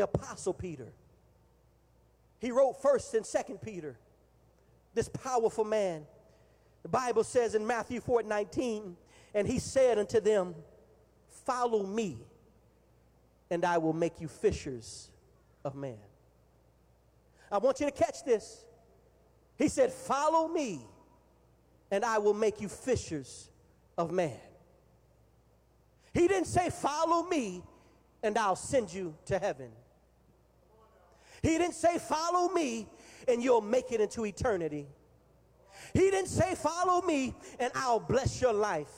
the 0.00 0.04
apostle 0.04 0.54
Peter. 0.54 0.90
He 2.38 2.50
wrote 2.50 2.80
first 2.80 3.12
and 3.12 3.26
second 3.26 3.60
Peter, 3.60 3.98
this 4.94 5.10
powerful 5.10 5.64
man. 5.64 6.06
The 6.82 6.88
Bible 6.88 7.22
says 7.22 7.54
in 7.54 7.66
Matthew 7.66 8.00
4 8.00 8.22
19, 8.22 8.96
and 9.34 9.46
he 9.46 9.58
said 9.58 9.98
unto 9.98 10.18
them, 10.18 10.54
Follow 11.44 11.84
me, 11.84 12.16
and 13.50 13.62
I 13.62 13.76
will 13.76 13.92
make 13.92 14.22
you 14.22 14.28
fishers 14.28 15.10
of 15.66 15.74
men. 15.74 15.98
I 17.52 17.58
want 17.58 17.80
you 17.80 17.86
to 17.86 17.92
catch 17.92 18.24
this. 18.24 18.64
He 19.58 19.68
said, 19.68 19.92
Follow 19.92 20.48
me, 20.48 20.80
and 21.90 22.06
I 22.06 22.16
will 22.16 22.32
make 22.32 22.62
you 22.62 22.68
fishers 22.68 23.50
of 23.98 24.12
man. 24.12 24.40
He 26.14 26.26
didn't 26.26 26.46
say, 26.46 26.70
Follow 26.70 27.28
me, 27.28 27.62
and 28.22 28.38
I'll 28.38 28.56
send 28.56 28.90
you 28.90 29.14
to 29.26 29.38
heaven. 29.38 29.70
He 31.42 31.58
didn't 31.58 31.74
say, 31.74 31.98
Follow 31.98 32.52
me, 32.52 32.88
and 33.28 33.42
you'll 33.42 33.60
make 33.60 33.92
it 33.92 34.00
into 34.00 34.26
eternity. 34.26 34.86
He 35.92 36.10
didn't 36.10 36.28
say, 36.28 36.54
Follow 36.54 37.02
me, 37.02 37.34
and 37.58 37.72
I'll 37.74 38.00
bless 38.00 38.40
your 38.40 38.52
life. 38.52 38.90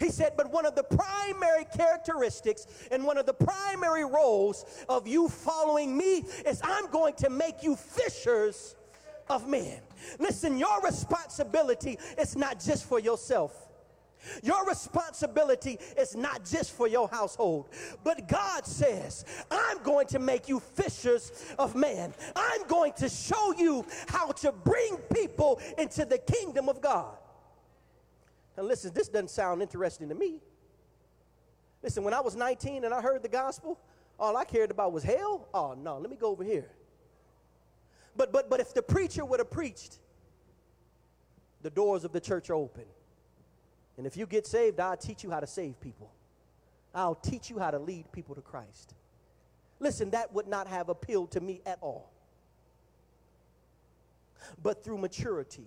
He 0.00 0.10
said, 0.10 0.34
but 0.36 0.52
one 0.52 0.66
of 0.66 0.74
the 0.74 0.84
primary 0.84 1.64
characteristics 1.76 2.66
and 2.90 3.04
one 3.04 3.18
of 3.18 3.26
the 3.26 3.34
primary 3.34 4.04
roles 4.04 4.64
of 4.88 5.06
you 5.08 5.28
following 5.28 5.96
me 5.96 6.24
is 6.46 6.60
I'm 6.62 6.88
going 6.90 7.14
to 7.14 7.30
make 7.30 7.62
you 7.62 7.76
fishers 7.76 8.76
of 9.28 9.48
men. 9.48 9.80
Listen, 10.18 10.56
your 10.56 10.80
responsibility 10.82 11.98
is 12.18 12.36
not 12.36 12.60
just 12.60 12.84
for 12.84 13.00
yourself. 13.00 13.61
Your 14.42 14.66
responsibility 14.66 15.78
is 15.98 16.14
not 16.14 16.44
just 16.44 16.72
for 16.72 16.86
your 16.86 17.08
household, 17.08 17.68
but 18.04 18.28
God 18.28 18.66
says, 18.66 19.24
I'm 19.50 19.82
going 19.82 20.06
to 20.08 20.18
make 20.18 20.48
you 20.48 20.60
fishers 20.60 21.54
of 21.58 21.74
men. 21.74 22.14
I'm 22.36 22.66
going 22.66 22.92
to 22.94 23.08
show 23.08 23.52
you 23.56 23.84
how 24.08 24.32
to 24.32 24.52
bring 24.52 24.96
people 25.12 25.60
into 25.78 26.04
the 26.04 26.18
kingdom 26.18 26.68
of 26.68 26.80
God. 26.80 27.16
Now, 28.56 28.64
listen, 28.64 28.92
this 28.94 29.08
doesn't 29.08 29.30
sound 29.30 29.62
interesting 29.62 30.08
to 30.08 30.14
me. 30.14 30.40
Listen, 31.82 32.04
when 32.04 32.14
I 32.14 32.20
was 32.20 32.36
19 32.36 32.84
and 32.84 32.94
I 32.94 33.00
heard 33.00 33.22
the 33.22 33.28
gospel, 33.28 33.78
all 34.18 34.36
I 34.36 34.44
cared 34.44 34.70
about 34.70 34.92
was 34.92 35.02
hell. 35.02 35.48
Oh 35.52 35.74
no, 35.74 35.98
let 35.98 36.10
me 36.10 36.16
go 36.16 36.28
over 36.28 36.44
here. 36.44 36.70
But 38.14 38.32
but 38.32 38.48
but 38.48 38.60
if 38.60 38.72
the 38.72 38.82
preacher 38.82 39.24
would 39.24 39.40
have 39.40 39.50
preached, 39.50 39.98
the 41.62 41.70
doors 41.70 42.04
of 42.04 42.12
the 42.12 42.20
church 42.20 42.50
are 42.50 42.54
open. 42.54 42.84
And 43.96 44.06
if 44.06 44.16
you 44.16 44.26
get 44.26 44.46
saved, 44.46 44.80
I'll 44.80 44.96
teach 44.96 45.22
you 45.22 45.30
how 45.30 45.40
to 45.40 45.46
save 45.46 45.80
people. 45.80 46.10
I'll 46.94 47.14
teach 47.14 47.50
you 47.50 47.58
how 47.58 47.70
to 47.70 47.78
lead 47.78 48.10
people 48.12 48.34
to 48.34 48.40
Christ. 48.40 48.94
Listen, 49.80 50.10
that 50.10 50.32
would 50.32 50.46
not 50.46 50.66
have 50.68 50.88
appealed 50.88 51.32
to 51.32 51.40
me 51.40 51.60
at 51.66 51.78
all. 51.80 52.10
But 54.62 54.84
through 54.84 54.98
maturity, 54.98 55.66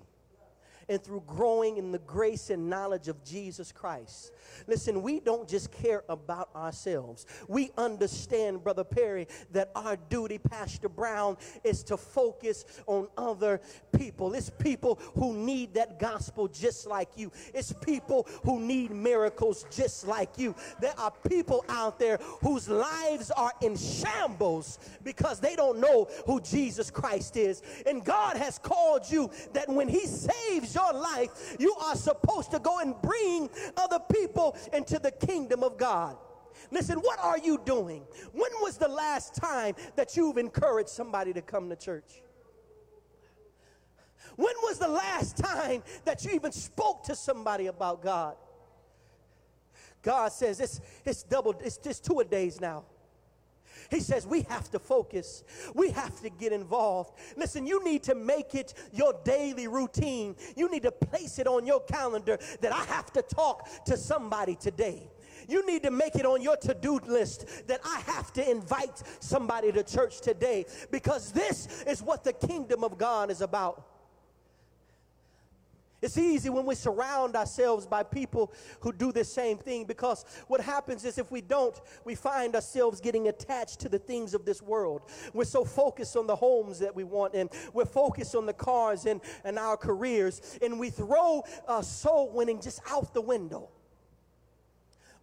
and 0.90 1.04
through 1.04 1.24
growing 1.26 1.78
in 1.78 1.92
the 1.92 2.00
grace 2.00 2.50
and 2.50 2.70
knowledge 2.70 3.08
of 3.08 3.24
Jesus 3.24 3.72
Christ. 3.72 4.32
Listen, 4.68 5.02
we 5.02 5.20
don't 5.20 5.48
just 5.48 5.72
care 5.72 6.04
about 6.10 6.50
ourselves. 6.56 7.26
We 7.48 7.72
understand, 7.78 8.64
Brother 8.64 8.84
Perry, 8.84 9.28
that 9.52 9.72
our 9.76 9.98
duty, 10.10 10.38
Pastor 10.38 10.90
Brown, 10.90 11.38
is 11.64 11.84
to 11.84 11.98
focus 11.98 12.66
on 12.88 13.08
other 13.18 13.62
people. 13.98 14.34
It's 14.34 14.50
people 14.50 15.00
who 15.16 15.34
need 15.34 15.74
that 15.76 16.00
gospel 16.00 16.48
just 16.48 16.88
like 16.88 17.10
you. 17.16 17.32
It's 17.54 17.74
people 17.74 18.28
who 18.44 18.60
need 18.60 18.92
miracles 18.92 19.66
just 19.72 20.08
like 20.08 20.38
you. 20.38 20.56
There 20.80 20.98
are 21.00 21.12
people 21.30 21.66
out 21.70 22.00
there 22.00 22.18
whose 22.42 22.70
lives 22.70 23.32
are 23.32 23.54
in 23.62 23.76
shambles 23.76 24.80
because 25.04 25.40
they 25.40 25.56
don't 25.56 25.80
know 25.80 26.08
who 26.26 26.42
Jesus 26.42 26.92
Christ 26.92 27.38
is. 27.38 27.62
And 27.86 28.04
God 28.04 28.38
has 28.38 28.58
called 28.58 29.10
you 29.10 29.30
that 29.54 29.70
when 29.70 29.88
He 29.88 30.06
saves 30.06 30.75
your 30.76 30.94
life, 30.94 31.56
you 31.60 31.74
are 31.76 31.96
supposed 31.96 32.52
to 32.52 32.60
go 32.60 32.80
and 32.80 32.94
bring 33.02 33.50
other 33.78 34.00
people 34.12 34.56
into 34.74 35.00
the 35.00 35.12
kingdom 35.12 35.64
of 35.64 35.78
God. 35.78 36.18
Listen, 36.72 37.00
what 37.00 37.20
are 37.20 37.38
you 37.38 37.60
doing? 37.66 38.04
When 38.32 38.52
was 38.62 38.78
the 38.78 38.88
last 38.88 39.36
time 39.36 39.76
that 39.96 40.16
you've 40.16 40.38
encouraged 40.38 40.90
somebody 40.90 41.34
to 41.34 41.42
come 41.42 41.70
to 41.70 41.76
church? 41.76 42.22
When 44.36 44.54
was 44.64 44.80
the 44.80 44.88
last 44.88 45.38
time 45.38 45.84
that 46.04 46.26
you 46.26 46.32
even 46.32 46.52
spoke 46.52 47.04
to 47.06 47.16
somebody 47.16 47.68
about 47.68 48.02
God? 48.02 48.36
God 50.02 50.32
says 50.32 50.60
it's, 50.60 50.82
it's 51.04 51.24
double, 51.24 51.56
it's 51.64 51.78
just 51.78 52.06
two 52.06 52.20
a 52.20 52.26
days 52.26 52.60
now. 52.60 52.84
He 53.90 54.00
says 54.00 54.26
we 54.26 54.42
have 54.44 54.70
to 54.72 54.80
focus. 54.80 55.44
We 55.74 55.92
have 55.92 56.22
to 56.22 56.30
get 56.30 56.52
involved. 56.52 57.14
Listen, 57.38 57.66
you 57.66 57.84
need 57.84 58.04
to 58.04 58.16
make 58.16 58.56
it 58.56 58.74
your 58.92 59.14
daily 59.24 59.68
routine. 59.68 60.36
You 60.56 60.70
need 60.70 60.84
to 60.84 60.92
place 60.92 61.40
it 61.40 61.48
on 61.48 61.66
your 61.66 61.82
calendar 61.82 62.38
that 62.62 62.74
I 62.74 62.84
have 62.86 63.12
to 63.14 63.22
talk 63.22 63.68
to 63.86 63.98
somebody 63.98 64.56
today. 64.56 65.10
You 65.48 65.66
need 65.66 65.84
to 65.84 65.92
make 65.92 66.16
it 66.16 66.26
on 66.26 66.42
your 66.42 66.58
to 66.58 66.74
do 66.74 67.00
list 67.06 67.68
that 67.68 67.82
I 67.86 68.00
have 68.08 68.34
to 68.34 68.50
invite 68.50 69.04
somebody 69.20 69.72
to 69.72 69.84
church 69.84 70.22
today 70.22 70.66
because 70.92 71.32
this 71.32 71.84
is 71.88 72.02
what 72.02 72.24
the 72.24 72.34
kingdom 72.34 72.84
of 72.84 72.98
God 72.98 73.30
is 73.30 73.42
about. 73.42 73.95
It's 76.06 76.20
easy 76.20 76.52
when 76.52 76.68
we 76.68 76.76
surround 76.76 77.36
ourselves 77.36 77.88
by 77.88 78.04
people 78.04 78.54
who 78.82 78.94
do 78.94 79.12
the 79.12 79.24
same 79.24 79.58
thing 79.58 79.86
because 79.86 80.24
what 80.46 80.62
happens 80.62 81.04
is 81.04 81.18
if 81.18 81.32
we 81.32 81.42
don't, 81.42 81.82
we 82.04 82.14
find 82.14 82.54
ourselves 82.54 83.02
getting 83.02 83.28
attached 83.28 83.80
to 83.80 83.90
the 83.90 83.98
things 83.98 84.36
of 84.36 84.46
this 84.46 84.62
world. 84.62 85.02
We're 85.34 85.46
so 85.46 85.66
focused 85.66 86.16
on 86.16 86.28
the 86.28 86.36
homes 86.36 86.78
that 86.78 86.96
we 86.96 87.04
want 87.04 87.34
and 87.34 87.50
we're 87.74 87.86
focused 87.86 88.36
on 88.36 88.46
the 88.46 88.54
cars 88.54 89.08
and, 89.08 89.20
and 89.44 89.58
our 89.58 89.78
careers 89.78 90.60
and 90.62 90.80
we 90.80 90.92
throw 90.92 91.44
uh, 91.68 91.82
soul 91.82 92.30
winning 92.30 92.62
just 92.62 92.82
out 92.88 93.12
the 93.16 93.22
window. 93.22 93.70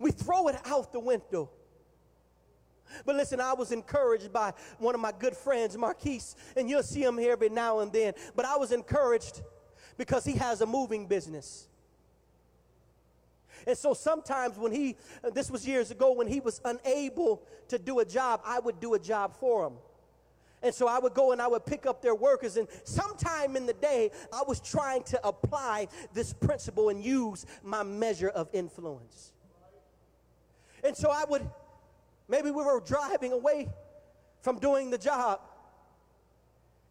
We 0.00 0.10
throw 0.10 0.48
it 0.48 0.56
out 0.64 0.92
the 0.92 0.98
window. 0.98 1.48
But 3.06 3.14
listen, 3.14 3.40
I 3.40 3.52
was 3.52 3.70
encouraged 3.70 4.32
by 4.32 4.52
one 4.78 4.96
of 4.96 5.00
my 5.00 5.12
good 5.16 5.36
friends, 5.36 5.76
Marquise, 5.76 6.34
and 6.56 6.68
you'll 6.68 6.82
see 6.82 7.04
him 7.04 7.18
here 7.18 7.32
every 7.34 7.50
now 7.50 7.78
and 7.78 7.92
then. 7.92 8.14
But 8.34 8.46
I 8.46 8.56
was 8.56 8.72
encouraged 8.72 9.42
because 10.02 10.24
he 10.24 10.32
has 10.32 10.60
a 10.60 10.66
moving 10.66 11.06
business. 11.06 11.68
And 13.68 13.78
so 13.78 13.94
sometimes 13.94 14.58
when 14.58 14.72
he, 14.72 14.96
this 15.32 15.48
was 15.48 15.64
years 15.64 15.92
ago, 15.92 16.10
when 16.10 16.26
he 16.26 16.40
was 16.40 16.60
unable 16.64 17.40
to 17.68 17.78
do 17.78 18.00
a 18.00 18.04
job, 18.04 18.40
I 18.44 18.58
would 18.58 18.80
do 18.80 18.94
a 18.94 18.98
job 18.98 19.36
for 19.38 19.64
him. 19.64 19.74
And 20.60 20.74
so 20.74 20.88
I 20.88 20.98
would 20.98 21.14
go 21.14 21.30
and 21.30 21.40
I 21.40 21.46
would 21.46 21.64
pick 21.64 21.86
up 21.86 22.02
their 22.02 22.16
workers. 22.16 22.56
And 22.56 22.66
sometime 22.82 23.54
in 23.54 23.64
the 23.64 23.74
day, 23.74 24.10
I 24.32 24.42
was 24.44 24.58
trying 24.58 25.04
to 25.04 25.24
apply 25.24 25.86
this 26.12 26.32
principle 26.32 26.88
and 26.88 27.04
use 27.04 27.46
my 27.62 27.84
measure 27.84 28.30
of 28.30 28.48
influence. 28.52 29.32
And 30.82 30.96
so 30.96 31.12
I 31.12 31.26
would, 31.28 31.48
maybe 32.26 32.50
we 32.50 32.64
were 32.64 32.80
driving 32.80 33.30
away 33.30 33.68
from 34.40 34.58
doing 34.58 34.90
the 34.90 34.98
job. 34.98 35.42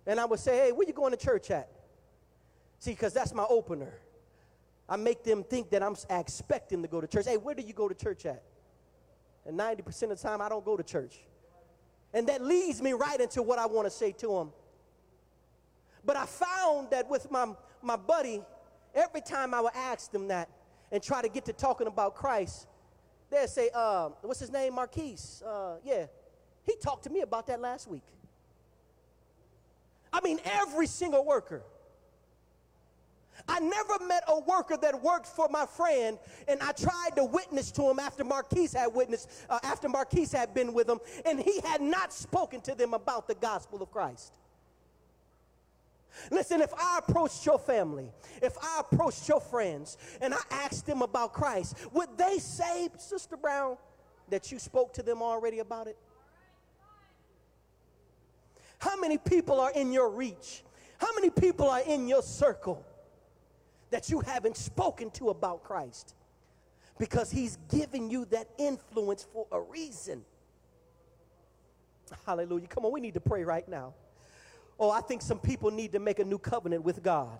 And 0.07 0.17
I 0.17 0.23
would 0.23 0.39
say, 0.39 0.55
hey, 0.57 0.71
where 0.71 0.87
you 0.87 0.93
going 0.93 1.11
to 1.11 1.17
church 1.17 1.51
at? 1.51 1.67
See, 2.81 2.91
because 2.91 3.13
that's 3.13 3.31
my 3.31 3.45
opener. 3.47 3.93
I 4.89 4.95
make 4.95 5.23
them 5.23 5.43
think 5.43 5.69
that 5.69 5.83
I'm 5.83 5.95
expecting 6.09 6.81
to 6.81 6.87
go 6.87 6.99
to 6.99 7.05
church. 7.05 7.27
Hey, 7.27 7.37
where 7.37 7.53
do 7.53 7.61
you 7.61 7.73
go 7.73 7.87
to 7.87 7.93
church 7.93 8.25
at? 8.25 8.41
And 9.45 9.57
90% 9.57 10.01
of 10.01 10.09
the 10.09 10.15
time, 10.15 10.41
I 10.41 10.49
don't 10.49 10.65
go 10.65 10.75
to 10.75 10.81
church. 10.81 11.19
And 12.11 12.27
that 12.27 12.43
leads 12.43 12.81
me 12.81 12.93
right 12.93 13.21
into 13.21 13.43
what 13.43 13.59
I 13.59 13.67
want 13.67 13.85
to 13.85 13.91
say 13.91 14.13
to 14.13 14.27
them. 14.29 14.51
But 16.03 16.17
I 16.17 16.25
found 16.25 16.89
that 16.89 17.07
with 17.07 17.29
my, 17.29 17.53
my 17.83 17.97
buddy, 17.97 18.41
every 18.95 19.21
time 19.21 19.53
I 19.53 19.61
would 19.61 19.75
ask 19.75 20.11
them 20.11 20.27
that 20.29 20.49
and 20.91 21.03
try 21.03 21.21
to 21.21 21.29
get 21.29 21.45
to 21.45 21.53
talking 21.53 21.85
about 21.85 22.15
Christ, 22.15 22.65
they'd 23.29 23.47
say, 23.47 23.69
uh, 23.75 24.09
What's 24.23 24.39
his 24.39 24.51
name? 24.51 24.73
Marquise. 24.73 25.43
Uh, 25.45 25.75
yeah. 25.85 26.07
He 26.63 26.75
talked 26.77 27.03
to 27.03 27.11
me 27.11 27.21
about 27.21 27.45
that 27.45 27.61
last 27.61 27.87
week. 27.87 28.07
I 30.11 30.19
mean, 30.21 30.39
every 30.43 30.87
single 30.87 31.23
worker. 31.23 31.61
I 33.47 33.59
never 33.59 34.05
met 34.05 34.23
a 34.27 34.39
worker 34.39 34.77
that 34.77 35.01
worked 35.01 35.27
for 35.27 35.47
my 35.49 35.65
friend, 35.65 36.17
and 36.47 36.61
I 36.61 36.71
tried 36.73 37.15
to 37.15 37.25
witness 37.25 37.71
to 37.71 37.89
him 37.89 37.99
after 37.99 38.23
Marquise 38.23 38.73
had 38.73 38.93
witnessed, 38.93 39.29
uh, 39.49 39.59
after 39.63 39.89
Marquise 39.89 40.31
had 40.31 40.53
been 40.53 40.73
with 40.73 40.89
him, 40.89 40.99
and 41.25 41.39
he 41.39 41.59
had 41.61 41.81
not 41.81 42.13
spoken 42.13 42.61
to 42.61 42.75
them 42.75 42.93
about 42.93 43.27
the 43.27 43.35
gospel 43.35 43.81
of 43.81 43.91
Christ. 43.91 44.33
Listen, 46.29 46.61
if 46.61 46.73
I 46.73 46.99
approached 46.99 47.45
your 47.45 47.57
family, 47.57 48.11
if 48.41 48.57
I 48.61 48.81
approached 48.81 49.27
your 49.27 49.39
friends, 49.39 49.97
and 50.19 50.33
I 50.33 50.41
asked 50.51 50.85
them 50.85 51.01
about 51.01 51.33
Christ, 51.33 51.75
would 51.93 52.17
they 52.17 52.37
say, 52.37 52.89
Sister 52.97 53.37
Brown, 53.37 53.77
that 54.29 54.51
you 54.51 54.59
spoke 54.59 54.93
to 54.93 55.03
them 55.03 55.21
already 55.21 55.59
about 55.59 55.87
it? 55.87 55.97
How 58.79 58.99
many 58.99 59.17
people 59.17 59.59
are 59.61 59.71
in 59.71 59.91
your 59.91 60.09
reach? 60.09 60.63
How 60.97 61.13
many 61.15 61.29
people 61.29 61.69
are 61.69 61.81
in 61.81 62.07
your 62.07 62.21
circle 62.21 62.85
that 63.91 64.09
you 64.09 64.21
haven't 64.21 64.57
spoken 64.57 65.11
to 65.11 65.29
about 65.29 65.63
Christ? 65.63 66.15
Because 66.97 67.31
he's 67.31 67.57
giving 67.69 68.09
you 68.09 68.25
that 68.25 68.47
influence 68.57 69.27
for 69.31 69.47
a 69.51 69.61
reason. 69.61 70.23
Hallelujah. 72.25 72.67
Come 72.67 72.85
on, 72.85 72.91
we 72.91 72.99
need 72.99 73.13
to 73.13 73.21
pray 73.21 73.43
right 73.43 73.67
now. 73.67 73.93
Oh, 74.79 74.89
I 74.89 75.01
think 75.01 75.21
some 75.21 75.39
people 75.39 75.71
need 75.71 75.91
to 75.91 75.99
make 75.99 76.19
a 76.19 76.25
new 76.25 76.39
covenant 76.39 76.83
with 76.83 77.03
God. 77.03 77.37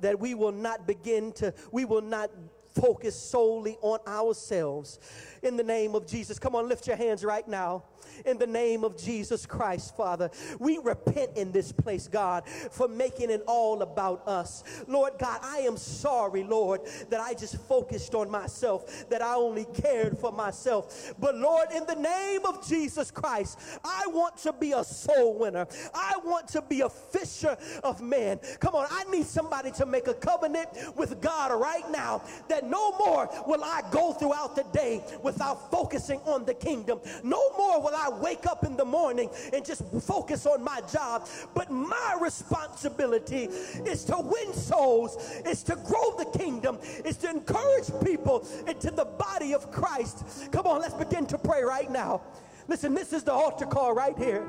That 0.00 0.18
we 0.18 0.34
will 0.34 0.52
not 0.52 0.86
begin 0.86 1.32
to, 1.32 1.54
we 1.70 1.84
will 1.84 2.02
not 2.02 2.30
focus 2.74 3.14
solely 3.14 3.76
on 3.80 3.98
ourselves. 4.06 4.98
In 5.42 5.56
the 5.56 5.64
name 5.64 5.94
of 5.94 6.06
Jesus. 6.06 6.38
Come 6.38 6.54
on, 6.54 6.68
lift 6.68 6.86
your 6.86 6.96
hands 6.96 7.24
right 7.24 7.46
now 7.46 7.84
in 8.24 8.38
the 8.38 8.46
name 8.46 8.84
of 8.84 8.96
Jesus 8.96 9.46
Christ, 9.46 9.96
Father. 9.96 10.30
We 10.58 10.78
repent 10.78 11.36
in 11.36 11.52
this 11.52 11.72
place, 11.72 12.08
God, 12.08 12.44
for 12.70 12.88
making 12.88 13.30
it 13.30 13.42
all 13.46 13.82
about 13.82 14.26
us. 14.26 14.64
Lord 14.86 15.14
God, 15.18 15.40
I 15.42 15.58
am 15.58 15.76
sorry, 15.76 16.44
Lord, 16.44 16.82
that 17.10 17.20
I 17.20 17.34
just 17.34 17.56
focused 17.62 18.14
on 18.14 18.30
myself, 18.30 19.08
that 19.08 19.22
I 19.22 19.34
only 19.34 19.66
cared 19.74 20.18
for 20.18 20.32
myself. 20.32 21.14
But 21.18 21.36
Lord, 21.36 21.68
in 21.74 21.84
the 21.86 21.94
name 21.94 22.44
of 22.44 22.66
Jesus 22.66 23.10
Christ, 23.10 23.58
I 23.84 24.04
want 24.08 24.36
to 24.38 24.52
be 24.52 24.72
a 24.72 24.84
soul 24.84 25.38
winner. 25.38 25.66
I 25.94 26.14
want 26.24 26.48
to 26.48 26.62
be 26.62 26.82
a 26.82 26.88
fisher 26.88 27.56
of 27.82 28.00
men. 28.00 28.38
Come 28.60 28.74
on, 28.74 28.86
I 28.90 29.04
need 29.10 29.26
somebody 29.26 29.70
to 29.72 29.86
make 29.86 30.06
a 30.06 30.14
covenant 30.14 30.68
with 30.96 31.20
God 31.20 31.52
right 31.60 31.88
now 31.90 32.22
that 32.48 32.61
no 32.62 32.92
more 32.98 33.28
will 33.46 33.64
I 33.64 33.82
go 33.90 34.12
throughout 34.12 34.56
the 34.56 34.64
day 34.72 35.02
without 35.22 35.70
focusing 35.70 36.20
on 36.20 36.44
the 36.44 36.54
kingdom. 36.54 37.00
No 37.22 37.50
more 37.56 37.80
will 37.80 37.94
I 37.94 38.08
wake 38.08 38.46
up 38.46 38.64
in 38.64 38.76
the 38.76 38.84
morning 38.84 39.30
and 39.52 39.64
just 39.64 39.82
focus 40.02 40.46
on 40.46 40.62
my 40.62 40.80
job. 40.92 41.28
But 41.54 41.70
my 41.70 42.18
responsibility 42.20 43.44
is 43.84 44.04
to 44.04 44.16
win 44.18 44.52
souls, 44.52 45.16
is 45.46 45.62
to 45.64 45.76
grow 45.76 46.16
the 46.16 46.38
kingdom, 46.38 46.78
is 47.04 47.16
to 47.18 47.30
encourage 47.30 47.90
people 48.04 48.46
into 48.66 48.90
the 48.90 49.04
body 49.04 49.54
of 49.54 49.70
Christ. 49.70 50.50
Come 50.52 50.66
on, 50.66 50.80
let's 50.80 50.94
begin 50.94 51.26
to 51.26 51.38
pray 51.38 51.62
right 51.62 51.90
now. 51.90 52.22
Listen, 52.68 52.94
this 52.94 53.12
is 53.12 53.22
the 53.24 53.32
altar 53.32 53.66
call 53.66 53.92
right 53.92 54.16
here. 54.16 54.46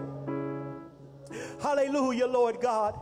Hallelujah, 1.61 2.27
Lord 2.27 2.61
God. 2.61 2.99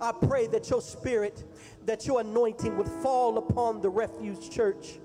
I 0.00 0.12
pray 0.12 0.46
that 0.48 0.70
your 0.70 0.80
spirit, 0.80 1.44
that 1.86 2.06
your 2.06 2.20
anointing 2.20 2.76
would 2.76 2.88
fall 2.88 3.38
upon 3.38 3.80
the 3.80 3.90
refuge 3.90 4.50
church. 4.50 4.98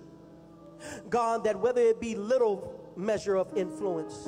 God, 1.09 1.43
that 1.43 1.59
whether 1.59 1.81
it 1.81 1.99
be 1.99 2.15
little 2.15 2.73
measure 2.95 3.35
of 3.35 3.55
influence, 3.57 4.27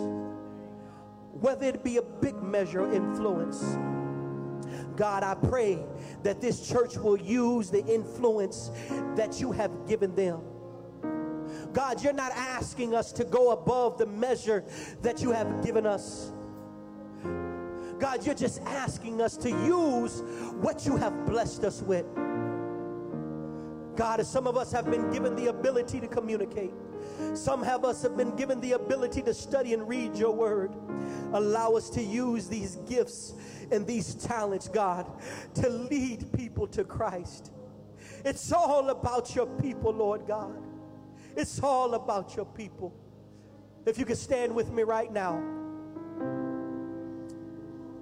whether 1.32 1.66
it 1.66 1.84
be 1.84 1.98
a 1.98 2.02
big 2.02 2.42
measure 2.42 2.82
of 2.82 2.94
influence. 2.94 3.78
God, 4.96 5.24
I 5.24 5.36
pray 5.36 5.84
that 6.24 6.42
this 6.42 6.68
church 6.68 6.98
will 6.98 7.20
use 7.20 7.70
the 7.70 7.86
influence 7.86 8.72
that 9.16 9.40
you 9.40 9.52
have 9.52 9.88
given 9.88 10.14
them. 10.16 10.42
God, 11.74 12.04
you're 12.04 12.14
not 12.14 12.32
asking 12.34 12.94
us 12.94 13.12
to 13.14 13.24
go 13.24 13.52
above 13.52 13.98
the 13.98 14.06
measure 14.06 14.64
that 15.02 15.22
you 15.22 15.32
have 15.32 15.64
given 15.64 15.86
us. 15.86 16.32
God, 18.00 18.26
you're 18.26 18.36
just 18.36 18.62
asking 18.64 19.22
us 19.22 19.38
to 19.38 19.50
use 19.50 20.22
what 20.60 20.86
you 20.86 20.98
have 20.98 21.26
blessed 21.26 21.64
us 21.64 21.82
with. 21.82 22.06
God, 24.02 24.20
as 24.20 24.28
some 24.28 24.48
of 24.48 24.58
us 24.58 24.72
have 24.72 24.90
been 24.90 25.12
given 25.12 25.36
the 25.36 25.52
ability 25.52 26.00
to 26.00 26.08
communicate, 26.08 26.74
some 27.36 27.62
of 27.62 27.86
us 27.86 28.02
have 28.02 28.18
been 28.18 28.36
given 28.36 28.60
the 28.60 28.72
ability 28.72 29.22
to 29.22 29.32
study 29.32 29.76
and 29.76 29.88
read 29.88 30.16
your 30.16 30.32
word. 30.32 30.74
Allow 31.34 31.74
us 31.74 31.88
to 31.92 32.02
use 32.02 32.48
these 32.48 32.78
gifts 32.90 33.36
and 33.72 33.86
these 33.86 34.16
talents, 34.16 34.68
God, 34.68 35.06
to 35.54 35.70
lead 35.70 36.34
people 36.34 36.66
to 36.70 36.84
Christ. 36.84 37.52
It's 38.26 38.52
all 38.52 38.90
about 38.90 39.36
your 39.36 39.46
people, 39.46 39.94
Lord 39.94 40.26
God. 40.26 40.58
It's 41.38 41.62
all 41.62 41.94
about 41.94 42.36
your 42.36 42.48
people. 42.48 42.96
If 43.86 44.00
you 44.00 44.06
could 44.06 44.18
stand 44.18 44.56
with 44.56 44.72
me 44.72 44.82
right 44.82 45.14
now. 45.14 45.44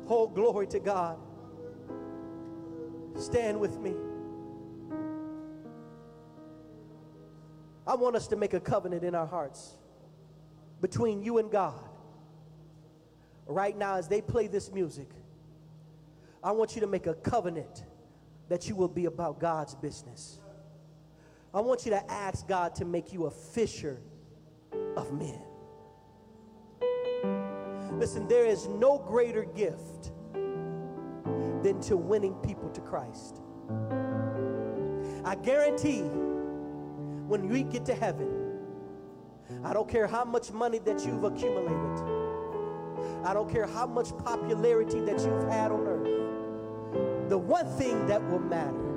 Oh, 0.07 0.31
glory 0.33 0.67
to 0.67 0.79
God. 0.79 1.17
Stand 3.17 3.59
with 3.59 3.77
me. 3.81 3.95
I 7.89 7.95
want 7.95 8.15
us 8.15 8.27
to 8.27 8.35
make 8.35 8.53
a 8.53 8.59
covenant 8.59 9.03
in 9.03 9.15
our 9.15 9.25
hearts 9.25 9.71
between 10.79 11.23
you 11.23 11.39
and 11.39 11.49
God. 11.49 11.89
Right 13.47 13.75
now, 13.75 13.95
as 13.95 14.07
they 14.07 14.21
play 14.21 14.45
this 14.45 14.71
music, 14.71 15.09
I 16.43 16.51
want 16.51 16.75
you 16.75 16.81
to 16.81 16.87
make 16.87 17.07
a 17.07 17.15
covenant 17.15 17.85
that 18.47 18.69
you 18.69 18.75
will 18.75 18.89
be 18.89 19.05
about 19.05 19.39
God's 19.39 19.73
business. 19.73 20.39
I 21.51 21.61
want 21.61 21.83
you 21.83 21.89
to 21.89 22.11
ask 22.11 22.47
God 22.47 22.75
to 22.75 22.85
make 22.85 23.11
you 23.11 23.25
a 23.25 23.31
fisher 23.31 23.99
of 24.95 25.11
men. 25.11 25.41
Listen, 27.93 28.27
there 28.27 28.45
is 28.45 28.67
no 28.67 28.99
greater 28.99 29.45
gift 29.45 30.11
than 31.63 31.81
to 31.81 31.97
winning 31.97 32.35
people 32.35 32.69
to 32.69 32.81
Christ. 32.81 33.41
I 35.25 35.33
guarantee 35.33 36.03
when 37.29 37.47
we 37.47 37.61
get 37.61 37.85
to 37.85 37.93
heaven, 37.93 38.27
I 39.63 39.71
don't 39.71 39.87
care 39.87 40.07
how 40.07 40.25
much 40.25 40.51
money 40.51 40.79
that 40.79 41.05
you've 41.05 41.23
accumulated. 41.23 42.03
I 43.23 43.33
don't 43.33 43.49
care 43.51 43.67
how 43.67 43.85
much 43.85 44.17
popularity 44.17 44.99
that 45.01 45.19
you've 45.19 45.47
had 45.47 45.71
on 45.71 45.85
earth. 45.85 47.29
The 47.29 47.37
one 47.37 47.67
thing 47.77 48.07
that 48.07 48.27
will 48.29 48.39
matter 48.39 48.89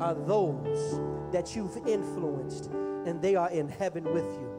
are 0.00 0.14
those 0.14 1.00
that 1.30 1.54
you've 1.54 1.76
influenced, 1.86 2.66
and 3.06 3.22
they 3.22 3.36
are 3.36 3.50
in 3.50 3.68
heaven 3.68 4.02
with 4.12 4.24
you. 4.24 4.50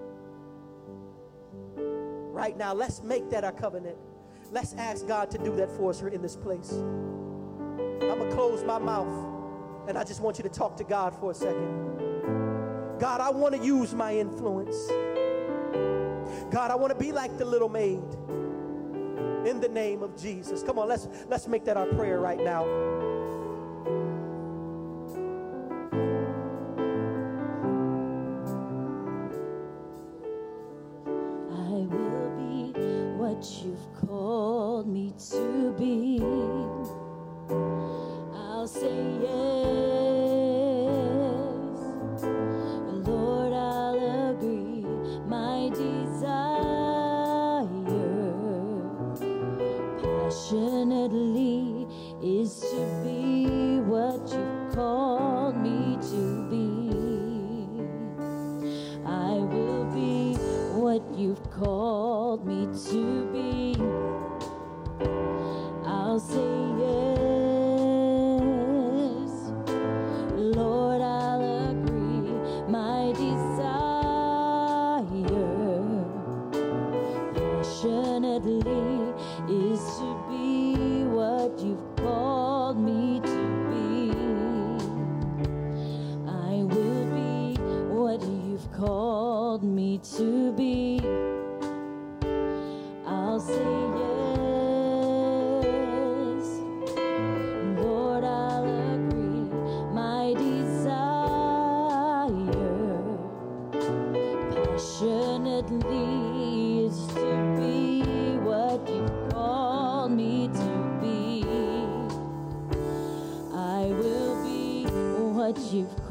Right 2.32 2.58
now, 2.58 2.74
let's 2.74 3.04
make 3.04 3.30
that 3.30 3.44
our 3.44 3.52
covenant. 3.52 3.98
Let's 4.52 4.74
ask 4.76 5.06
God 5.06 5.30
to 5.32 5.38
do 5.38 5.54
that 5.58 5.70
for 5.72 5.90
us 5.90 6.00
here 6.00 6.08
in 6.08 6.22
this 6.22 6.38
place. 6.38 6.72
I'm 6.72 8.00
going 8.00 8.30
to 8.30 8.36
close 8.36 8.64
my 8.64 8.80
mouth, 8.80 9.90
and 9.90 9.98
I 9.98 10.06
just 10.06 10.22
want 10.22 10.38
you 10.38 10.44
to 10.44 10.50
talk 10.50 10.78
to 10.78 10.86
God 10.86 11.14
for 11.14 11.32
a 11.32 11.36
second. 11.36 12.05
God, 13.00 13.22
I 13.22 13.30
want 13.30 13.56
to 13.56 13.62
use 13.64 13.94
my 13.94 14.16
influence. 14.16 14.76
God, 16.52 16.72
I 16.72 16.76
want 16.76 16.94
to 16.94 17.00
be 17.00 17.12
like 17.12 17.38
the 17.38 17.46
little 17.46 17.70
maid. 17.70 18.04
In 19.46 19.60
the 19.60 19.70
name 19.70 20.02
of 20.02 20.20
Jesus. 20.20 20.64
Come 20.64 20.80
on, 20.80 20.88
let's 20.88 21.08
let's 21.28 21.48
make 21.48 21.66
that 21.66 21.78
our 21.78 21.86
prayer 21.88 22.20
right 22.20 22.40
now. 22.40 22.64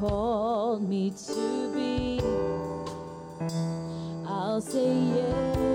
Called 0.05 0.87
me 0.89 1.11
to 1.11 1.73
be. 1.75 2.21
I'll 4.27 4.61
say 4.61 4.93
yes. 4.93 5.74